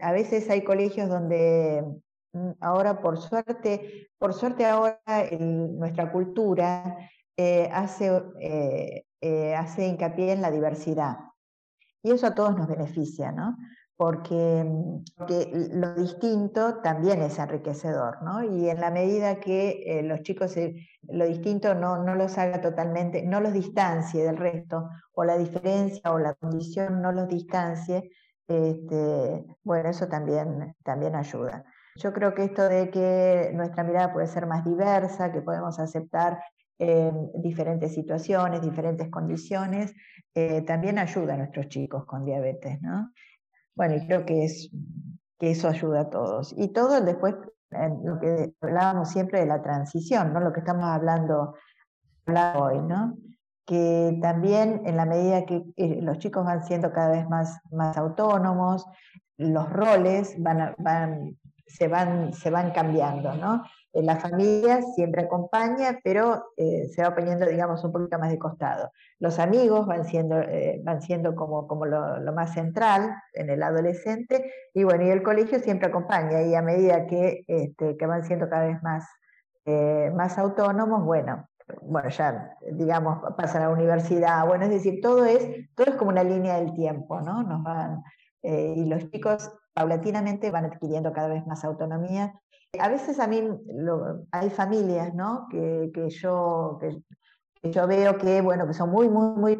A 0.00 0.12
veces 0.12 0.48
hay 0.48 0.64
colegios 0.64 1.10
donde 1.10 1.84
mm, 2.32 2.52
ahora 2.60 3.02
por 3.02 3.18
suerte, 3.18 4.08
por 4.16 4.32
suerte 4.32 4.64
ahora 4.64 4.98
nuestra 5.38 6.10
cultura 6.10 6.96
eh, 7.36 7.68
hace, 7.70 8.10
eh, 8.40 9.54
hace 9.54 9.88
hincapié 9.88 10.32
en 10.32 10.40
la 10.40 10.50
diversidad. 10.50 11.18
Y 12.02 12.12
eso 12.12 12.28
a 12.28 12.34
todos 12.34 12.56
nos 12.56 12.66
beneficia, 12.66 13.30
¿no? 13.30 13.58
Porque, 13.96 14.64
lo 15.72 15.94
distinto 15.94 16.80
también 16.82 17.22
es 17.22 17.38
enriquecedor, 17.38 18.22
¿no? 18.22 18.42
Y 18.42 18.68
en 18.68 18.80
la 18.80 18.90
medida 18.90 19.40
que 19.40 19.82
eh, 19.86 20.02
los 20.02 20.20
chicos 20.22 20.54
lo 21.02 21.26
distinto 21.26 21.74
no, 21.74 22.02
no, 22.02 22.14
los 22.14 22.36
haga 22.36 22.60
totalmente, 22.60 23.22
no 23.22 23.40
los 23.40 23.52
distancie 23.52 24.22
del 24.22 24.36
resto, 24.36 24.88
o 25.12 25.24
la 25.24 25.38
diferencia 25.38 26.12
o 26.12 26.18
la 26.18 26.34
condición 26.34 27.00
no 27.00 27.12
los 27.12 27.26
distancie, 27.28 28.10
este, 28.46 29.44
bueno, 29.64 29.88
eso 29.88 30.08
también, 30.08 30.74
también 30.84 31.16
ayuda. 31.16 31.64
Yo 31.96 32.12
creo 32.12 32.34
que 32.34 32.44
esto 32.44 32.68
de 32.68 32.90
que 32.90 33.50
nuestra 33.54 33.82
mirada 33.82 34.12
puede 34.12 34.26
ser 34.26 34.46
más 34.46 34.64
diversa, 34.64 35.32
que 35.32 35.40
podemos 35.40 35.78
aceptar 35.78 36.38
diferentes 36.78 37.94
situaciones, 37.94 38.60
diferentes 38.60 39.08
condiciones, 39.08 39.94
eh, 40.34 40.62
también 40.62 40.98
ayuda 40.98 41.34
a 41.34 41.38
nuestros 41.38 41.68
chicos 41.68 42.04
con 42.04 42.24
diabetes, 42.24 42.80
¿no? 42.82 43.12
Bueno, 43.76 43.94
y 43.96 44.06
creo 44.06 44.24
que, 44.24 44.44
es, 44.44 44.70
que 45.38 45.50
eso 45.50 45.68
ayuda 45.68 46.00
a 46.00 46.10
todos. 46.10 46.54
Y 46.56 46.68
todo 46.72 47.00
después, 47.00 47.34
lo 48.04 48.18
que 48.18 48.54
hablábamos 48.60 49.10
siempre 49.10 49.40
de 49.40 49.46
la 49.46 49.62
transición, 49.62 50.32
¿no? 50.32 50.40
lo 50.40 50.52
que 50.52 50.60
estamos 50.60 50.86
hablando, 50.86 51.54
hoy, 52.56 52.78
¿no? 52.80 53.16
que 53.66 54.18
también 54.22 54.82
en 54.86 54.96
la 54.96 55.04
medida 55.04 55.44
que 55.44 55.62
eh, 55.76 56.00
los 56.00 56.18
chicos 56.18 56.44
van 56.44 56.64
siendo 56.64 56.92
cada 56.92 57.10
vez 57.10 57.28
más, 57.28 57.60
más 57.72 57.96
autónomos, 57.96 58.86
los 59.36 59.68
roles 59.70 60.36
van, 60.38 60.74
van, 60.78 61.36
se, 61.66 61.88
van, 61.88 62.32
se 62.32 62.50
van 62.50 62.70
cambiando, 62.70 63.34
¿no? 63.34 63.64
La 64.02 64.16
familia 64.16 64.82
siempre 64.94 65.22
acompaña, 65.22 65.98
pero 66.04 66.52
eh, 66.56 66.88
se 66.88 67.02
va 67.02 67.14
poniendo, 67.14 67.46
digamos, 67.46 67.82
un 67.84 67.92
poquito 67.92 68.18
más 68.18 68.30
de 68.30 68.38
costado. 68.38 68.90
Los 69.18 69.38
amigos 69.38 69.86
van 69.86 70.04
siendo, 70.04 70.38
eh, 70.38 70.80
van 70.84 71.00
siendo 71.00 71.34
como, 71.34 71.66
como 71.66 71.86
lo, 71.86 72.32
más 72.32 72.52
central 72.52 73.14
en 73.32 73.48
el 73.50 73.62
adolescente, 73.62 74.52
y 74.74 74.84
bueno, 74.84 75.04
y 75.04 75.10
el 75.10 75.22
colegio 75.22 75.58
siempre 75.60 75.88
acompaña, 75.88 76.42
y 76.42 76.54
a 76.54 76.62
medida 76.62 77.06
que, 77.06 77.44
este, 77.46 77.96
que 77.96 78.06
van 78.06 78.24
siendo 78.24 78.48
cada 78.48 78.66
vez 78.66 78.82
más, 78.82 79.04
eh, 79.64 80.12
más 80.14 80.36
autónomos, 80.38 81.04
bueno, 81.04 81.48
bueno, 81.82 82.08
ya, 82.10 82.56
digamos, 82.72 83.18
pasan 83.36 83.62
a 83.62 83.68
la 83.68 83.74
universidad, 83.74 84.46
bueno, 84.46 84.64
es 84.64 84.70
decir, 84.70 85.00
todo 85.00 85.24
es, 85.24 85.68
todo 85.74 85.90
es 85.90 85.96
como 85.96 86.10
una 86.10 86.22
línea 86.22 86.56
del 86.56 86.74
tiempo, 86.74 87.20
¿no? 87.20 87.42
Nos 87.42 87.62
van, 87.62 88.02
y 88.42 88.84
los 88.84 89.10
chicos 89.10 89.50
paulatinamente 89.76 90.50
van 90.50 90.64
adquiriendo 90.64 91.12
cada 91.12 91.28
vez 91.28 91.46
más 91.46 91.62
autonomía 91.64 92.34
a 92.78 92.88
veces 92.88 93.18
a 93.20 93.26
mí 93.26 93.42
hay 94.32 94.50
familias 94.50 95.14
¿no? 95.14 95.46
que, 95.50 95.90
yo, 96.08 96.78
que, 96.80 97.70
yo 97.70 97.86
veo 97.86 98.18
que, 98.18 98.40
bueno, 98.40 98.66
que 98.66 98.74
son 98.74 98.90
muy, 98.90 99.08
muy, 99.08 99.38
muy 99.38 99.56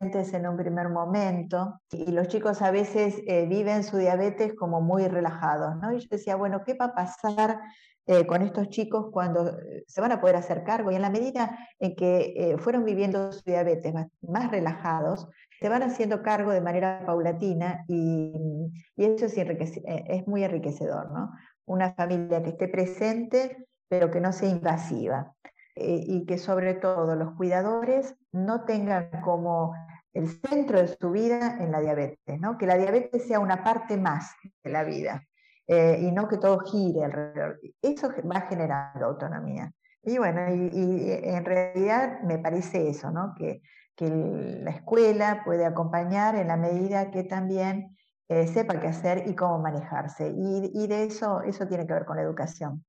en 0.00 0.46
un 0.46 0.56
primer 0.56 0.88
momento 0.90 1.80
y 1.90 2.12
los 2.12 2.28
chicos 2.28 2.62
a 2.62 2.70
veces 2.70 3.20
eh, 3.26 3.46
viven 3.46 3.82
su 3.82 3.96
diabetes 3.96 4.54
como 4.54 4.80
muy 4.80 5.08
relajados. 5.08 5.76
¿no? 5.76 5.92
Y 5.92 6.00
yo 6.00 6.08
decía, 6.10 6.36
bueno, 6.36 6.62
¿qué 6.64 6.74
va 6.74 6.86
a 6.86 6.94
pasar 6.94 7.60
eh, 8.06 8.24
con 8.26 8.42
estos 8.42 8.68
chicos 8.68 9.06
cuando 9.10 9.48
eh, 9.48 9.84
se 9.88 10.00
van 10.00 10.12
a 10.12 10.20
poder 10.20 10.36
hacer 10.36 10.62
cargo? 10.62 10.92
Y 10.92 10.94
en 10.94 11.02
la 11.02 11.10
medida 11.10 11.58
en 11.80 11.96
que 11.96 12.56
fueron 12.60 12.84
viviendo 12.84 13.32
su 13.32 13.42
diabetes 13.44 13.92
más, 14.22 14.50
relajados, 14.50 15.26
se 15.60 15.68
van 15.68 15.82
haciendo 15.82 16.22
cargo 16.22 16.52
de 16.52 16.60
manera 16.60 17.02
paulatina 17.04 17.84
y, 17.88 18.32
eso 18.96 19.26
es, 19.26 19.36
es 19.36 20.26
muy 20.28 20.44
enriquecedor, 20.44 21.10
¿no? 21.10 21.30
una 21.64 21.92
familia 21.94 22.42
que 22.42 22.50
esté 22.50 22.68
presente, 22.68 23.66
pero 23.88 24.10
que 24.10 24.20
no 24.20 24.32
sea 24.32 24.48
invasiva. 24.48 25.34
Eh, 25.80 26.04
y 26.06 26.26
que 26.26 26.38
sobre 26.38 26.74
todo 26.74 27.14
los 27.14 27.34
cuidadores 27.34 28.16
no 28.32 28.64
tengan 28.64 29.10
como 29.22 29.74
el 30.12 30.26
centro 30.28 30.80
de 30.80 30.88
su 30.88 31.10
vida 31.12 31.58
en 31.60 31.70
la 31.70 31.80
diabetes, 31.80 32.40
¿no? 32.40 32.58
que 32.58 32.66
la 32.66 32.76
diabetes 32.76 33.28
sea 33.28 33.38
una 33.38 33.62
parte 33.62 33.96
más 33.96 34.32
de 34.64 34.70
la 34.70 34.82
vida 34.82 35.22
eh, 35.68 36.00
y 36.00 36.10
no 36.10 36.26
que 36.26 36.38
todo 36.38 36.58
gire 36.60 37.04
alrededor. 37.04 37.60
Eso 37.80 38.10
va 38.28 38.40
generando 38.40 39.06
autonomía. 39.06 39.70
Y 40.02 40.18
bueno, 40.18 40.52
y, 40.52 41.12
en 41.22 41.44
realidad 41.44 42.22
me 42.22 42.38
parece 42.38 42.88
eso, 42.88 43.12
¿no? 43.12 43.34
que, 43.36 43.62
que 43.94 44.08
la 44.08 44.72
escuela 44.72 45.42
puede 45.44 45.64
acompañar 45.64 46.34
en 46.34 46.48
la 46.48 46.56
medida 46.56 47.12
que 47.12 47.22
también 47.22 47.96
eh, 48.28 48.46
sepa 48.46 48.80
qué 48.80 48.88
hacer 48.88 49.24
y 49.26 49.34
cómo 49.34 49.58
manejarse. 49.58 50.28
Y, 50.28 50.86
de 50.86 51.04
eso, 51.04 51.42
eso 51.42 51.66
tiene 51.66 51.86
que 51.86 51.94
ver 51.94 52.04
con 52.04 52.16
la 52.16 52.22
educación. 52.22 52.84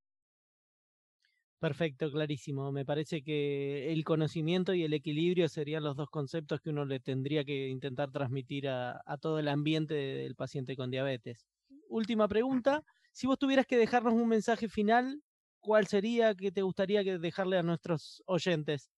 Perfecto, 1.59 2.09
clarísimo. 2.09 2.71
Me 2.71 2.85
parece 2.85 3.21
que 3.21 3.91
el 3.91 4.05
conocimiento 4.05 4.73
y 4.73 4.83
el 4.83 4.93
equilibrio 4.93 5.49
serían 5.49 5.83
los 5.83 5.97
dos 5.97 6.09
conceptos 6.09 6.61
que 6.61 6.69
uno 6.69 6.85
le 6.85 7.01
tendría 7.01 7.43
que 7.43 7.67
intentar 7.67 8.11
transmitir 8.11 8.69
a, 8.69 9.01
todo 9.19 9.39
el 9.39 9.49
ambiente 9.49 9.93
del 9.93 10.35
paciente 10.35 10.77
con 10.77 10.89
diabetes. 10.89 11.45
Última 11.89 12.29
pregunta. 12.29 12.81
Si 13.11 13.27
vos 13.27 13.37
tuvieras 13.37 13.65
que 13.65 13.77
dejarnos 13.77 14.13
un 14.13 14.29
mensaje 14.29 14.69
final, 14.69 15.21
¿cuál 15.59 15.87
sería 15.87 16.33
que 16.33 16.49
te 16.51 16.61
gustaría 16.61 17.03
dejarle 17.03 17.57
a 17.57 17.63
nuestros 17.63 18.23
oyentes? 18.25 18.89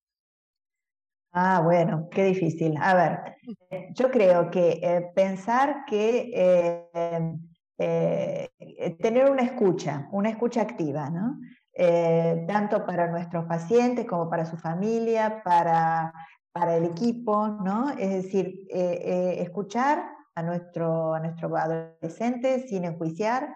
Ah, 1.31 1.61
bueno, 1.63 2.09
qué 2.11 2.25
difícil. 2.25 2.77
A 2.79 2.93
ver, 2.93 3.89
yo 3.95 4.11
creo 4.11 4.51
que 4.51 4.79
eh, 4.83 5.11
pensar 5.15 5.85
que 5.87 6.29
eh, 6.31 7.39
eh, 7.79 8.97
tener 8.99 9.31
una 9.31 9.41
escucha, 9.41 10.07
una 10.11 10.29
escucha 10.29 10.61
activa, 10.61 11.09
¿no? 11.09 11.39
Tanto 11.73 12.85
para 12.85 13.09
nuestros 13.09 13.45
pacientes 13.45 14.05
como 14.05 14.29
para 14.29 14.45
su 14.45 14.57
familia, 14.57 15.41
para, 15.43 16.13
para 16.51 16.75
el 16.77 16.85
equipo, 16.85 17.47
¿no? 17.47 17.89
Es 17.91 18.09
decir, 18.23 18.67
escuchar 18.69 20.03
a 20.35 20.43
nuestro, 20.43 21.13
a 21.13 21.19
nuestro 21.19 21.55
adolescente 21.55 22.67
sin 22.67 22.85
enjuiciar, 22.85 23.53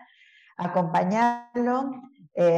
acompañarlo, 0.57 1.91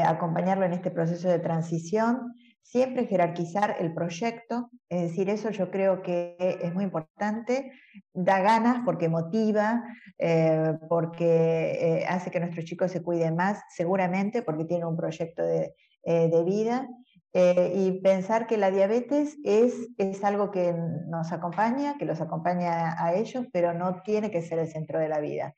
acompañarlo 0.06 0.66
en 0.66 0.74
este 0.74 0.92
proceso 0.92 1.28
de 1.28 1.40
transición 1.40 2.34
Siempre 2.70 3.08
jerarquizar 3.08 3.78
el 3.80 3.94
proyecto, 3.94 4.70
es 4.90 5.04
decir, 5.04 5.30
eso 5.30 5.52
yo 5.52 5.72
creo 5.72 6.02
que 6.02 6.36
es 6.38 6.74
muy 6.74 6.84
importante, 6.84 7.72
da 8.14 8.42
ganas 8.42 8.82
porque 8.84 9.08
motiva, 9.08 9.86
eh, 10.18 10.74
porque 10.90 11.78
eh, 11.80 12.06
hace 12.10 12.30
que 12.30 12.42
nuestros 12.42 12.66
chicos 12.66 12.92
se 12.92 13.02
cuiden 13.02 13.38
más, 13.38 13.62
seguramente 13.70 14.42
porque 14.42 14.66
tienen 14.66 14.86
un 14.86 14.98
proyecto 14.98 15.44
de, 15.44 15.76
eh, 16.04 16.44
vida. 16.44 16.90
y 17.34 18.02
pensar 18.02 18.48
que 18.48 18.58
la 18.58 18.70
diabetes 18.70 19.38
es, 19.46 19.74
es 19.98 20.24
algo 20.26 20.52
que 20.52 20.74
nos 21.08 21.32
acompaña, 21.32 21.98
que 21.98 22.06
los 22.06 22.20
acompaña 22.20 23.02
a 23.02 23.14
ellos, 23.14 23.46
pero 23.54 23.74
no 23.74 24.02
tiene 24.02 24.30
que 24.30 24.42
ser 24.42 24.60
el 24.60 24.68
centro 24.68 25.00
de 25.00 25.08
la 25.08 25.20
vida 25.20 25.56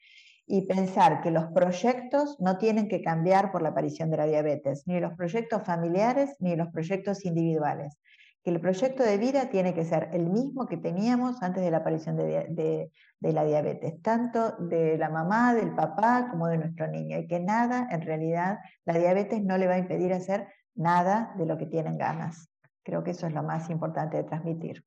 y 0.52 0.64
pensar 0.64 1.22
que 1.22 1.30
los 1.30 1.46
proyectos 1.52 2.36
no 2.40 2.58
tienen 2.58 2.88
que 2.88 3.04
cambiar 3.04 3.52
por 3.52 3.62
la 3.62 3.70
aparición 3.70 4.10
de 4.10 4.18
la 4.18 4.26
diabetes, 4.26 4.84
ni 4.88 5.00
los 5.00 5.14
proyectos 5.14 5.62
familiares 5.62 6.36
ni 6.40 6.56
los 6.56 6.70
proyectos 6.70 7.24
individuales, 7.24 8.00
que 8.44 8.50
el 8.50 8.60
proyecto 8.60 9.04
de 9.04 9.20
vida 9.20 9.52
tiene 9.52 9.76
que 9.76 9.86
ser 9.86 10.10
el 10.12 10.28
mismo 10.28 10.66
que 10.66 10.78
teníamos 10.78 11.44
antes 11.44 11.64
de 11.64 11.70
la 11.70 11.78
aparición 11.78 12.18
de, 12.18 12.92
la 13.22 13.44
diabetes, 13.44 14.02
tanto 14.02 14.54
de 14.58 14.98
la 14.98 15.10
mamá, 15.10 15.54
del 15.54 15.76
papá, 15.76 16.30
como 16.32 16.48
de 16.48 16.58
nuestro 16.58 16.88
niño, 16.88 17.20
y 17.20 17.28
que 17.28 17.40
nada, 17.40 17.88
en 17.92 18.02
realidad, 18.02 18.58
la 18.86 18.98
diabetes 18.98 19.44
no 19.44 19.56
le 19.56 19.68
va 19.68 19.76
a 19.76 19.80
impedir 19.80 20.14
hacer 20.14 20.48
nada 20.74 21.32
de 21.38 21.46
lo 21.46 21.60
que 21.60 21.68
tienen 21.68 22.00
ganas. 22.00 22.50
Creo 22.82 23.04
que 23.04 23.12
eso 23.12 23.28
es 23.28 23.34
lo 23.34 23.44
más 23.44 23.70
importante 23.70 24.18
de 24.18 24.24
transmitir. 24.24 24.84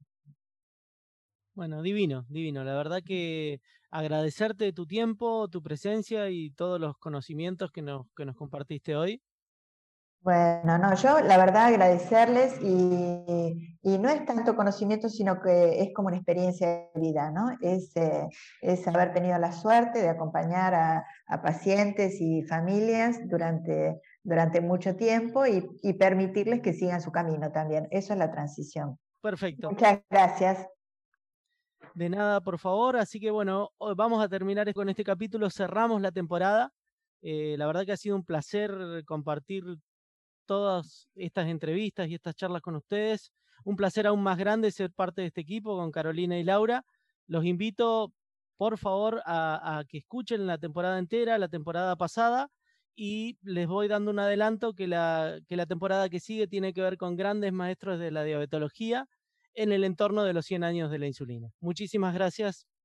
Bueno, 1.54 1.82
divino, 1.82 2.24
divino. 2.28 2.64
La 2.64 2.74
verdad 2.74 3.02
que 3.04 3.60
agradecerte 3.90 4.72
tu 4.72 4.86
tiempo, 4.86 5.48
tu 5.48 5.62
presencia 5.62 6.30
y 6.30 6.50
todos 6.50 6.80
los 6.80 6.96
conocimientos 6.96 7.70
que 7.70 7.82
nos, 7.82 8.06
que 8.16 8.24
nos 8.24 8.36
compartiste 8.36 8.96
hoy. 8.96 9.22
Bueno, 10.22 10.78
no, 10.78 10.94
yo 10.94 11.20
la 11.20 11.36
verdad 11.36 11.66
agradecerles 11.66 12.56
y, 12.62 13.98
no 13.98 14.08
es 14.08 14.24
tanto 14.24 14.54
conocimiento, 14.54 15.08
sino 15.08 15.40
que 15.40 15.82
es 15.82 15.92
como 15.92 16.08
una 16.08 16.16
experiencia 16.16 16.88
de 16.94 17.00
vida, 17.00 17.32
¿no? 17.32 17.50
Es, 17.60 17.94
eh, 17.96 18.28
es 18.60 18.86
haber 18.86 19.12
tenido 19.12 19.36
la 19.38 19.50
suerte 19.50 20.00
de 20.00 20.08
acompañar 20.08 20.74
a, 20.74 21.04
pacientes 21.42 22.20
y 22.20 22.42
familias 22.42 23.18
durante, 23.28 24.00
durante 24.22 24.60
mucho 24.60 24.94
tiempo 24.94 25.44
y, 25.44 25.68
y, 25.82 25.94
permitirles 25.94 26.60
que 26.60 26.72
sigan 26.72 27.00
su 27.00 27.10
camino 27.10 27.50
también. 27.50 27.88
Eso 27.90 28.12
es 28.12 28.18
la 28.18 28.30
transición. 28.30 28.98
Perfecto. 29.20 29.70
Muchas 29.70 30.00
gracias. 30.08 30.68
De 31.94 32.08
nada, 32.08 32.40
por 32.40 32.58
favor. 32.58 32.96
Así 32.96 33.20
que 33.20 33.30
bueno, 33.30 33.72
vamos 33.96 34.22
a 34.24 34.28
terminar 34.28 34.72
con 34.74 34.88
este 34.88 35.04
capítulo. 35.04 35.50
Cerramos 35.50 36.00
la 36.00 36.12
temporada. 36.12 36.72
Eh, 37.20 37.54
la 37.58 37.66
verdad 37.66 37.84
que 37.84 37.92
ha 37.92 37.96
sido 37.96 38.16
un 38.16 38.24
placer 38.24 38.72
compartir 39.04 39.64
todas 40.46 41.08
estas 41.14 41.48
entrevistas 41.48 42.08
y 42.08 42.14
estas 42.14 42.34
charlas 42.34 42.62
con 42.62 42.76
ustedes. 42.76 43.32
Un 43.64 43.76
placer 43.76 44.06
aún 44.06 44.22
más 44.22 44.38
grande 44.38 44.70
ser 44.70 44.90
parte 44.90 45.20
de 45.20 45.28
este 45.28 45.42
equipo 45.42 45.76
con 45.76 45.92
Carolina 45.92 46.38
y 46.38 46.44
Laura. 46.44 46.84
Los 47.26 47.44
invito, 47.44 48.12
por 48.56 48.78
favor, 48.78 49.22
a, 49.24 49.84
que 49.88 49.98
escuchen 49.98 50.46
la 50.46 50.58
temporada 50.58 50.98
entera, 50.98 51.38
la 51.38 51.48
temporada 51.48 51.96
pasada, 51.96 52.48
y 52.96 53.38
les 53.42 53.66
voy 53.66 53.88
dando 53.88 54.10
un 54.10 54.18
adelanto 54.18 54.74
que 54.74 54.86
la, 54.86 55.38
que 55.48 55.56
la 55.56 55.66
temporada 55.66 56.08
que 56.08 56.20
sigue 56.20 56.46
tiene 56.46 56.72
que 56.72 56.82
ver 56.82 56.98
con 56.98 57.16
grandes 57.16 57.52
maestros 57.52 57.98
de 57.98 58.10
la 58.10 58.24
diabetología 58.24 59.08
en 59.54 59.72
el 59.72 59.84
entorno 59.84 60.24
de 60.24 60.32
los 60.32 60.46
100 60.46 60.64
años 60.64 60.90
de 60.90 60.98
la 60.98 61.06
insulina. 61.06 61.52
Muchísimas 61.60 62.14
gracias 62.14 62.66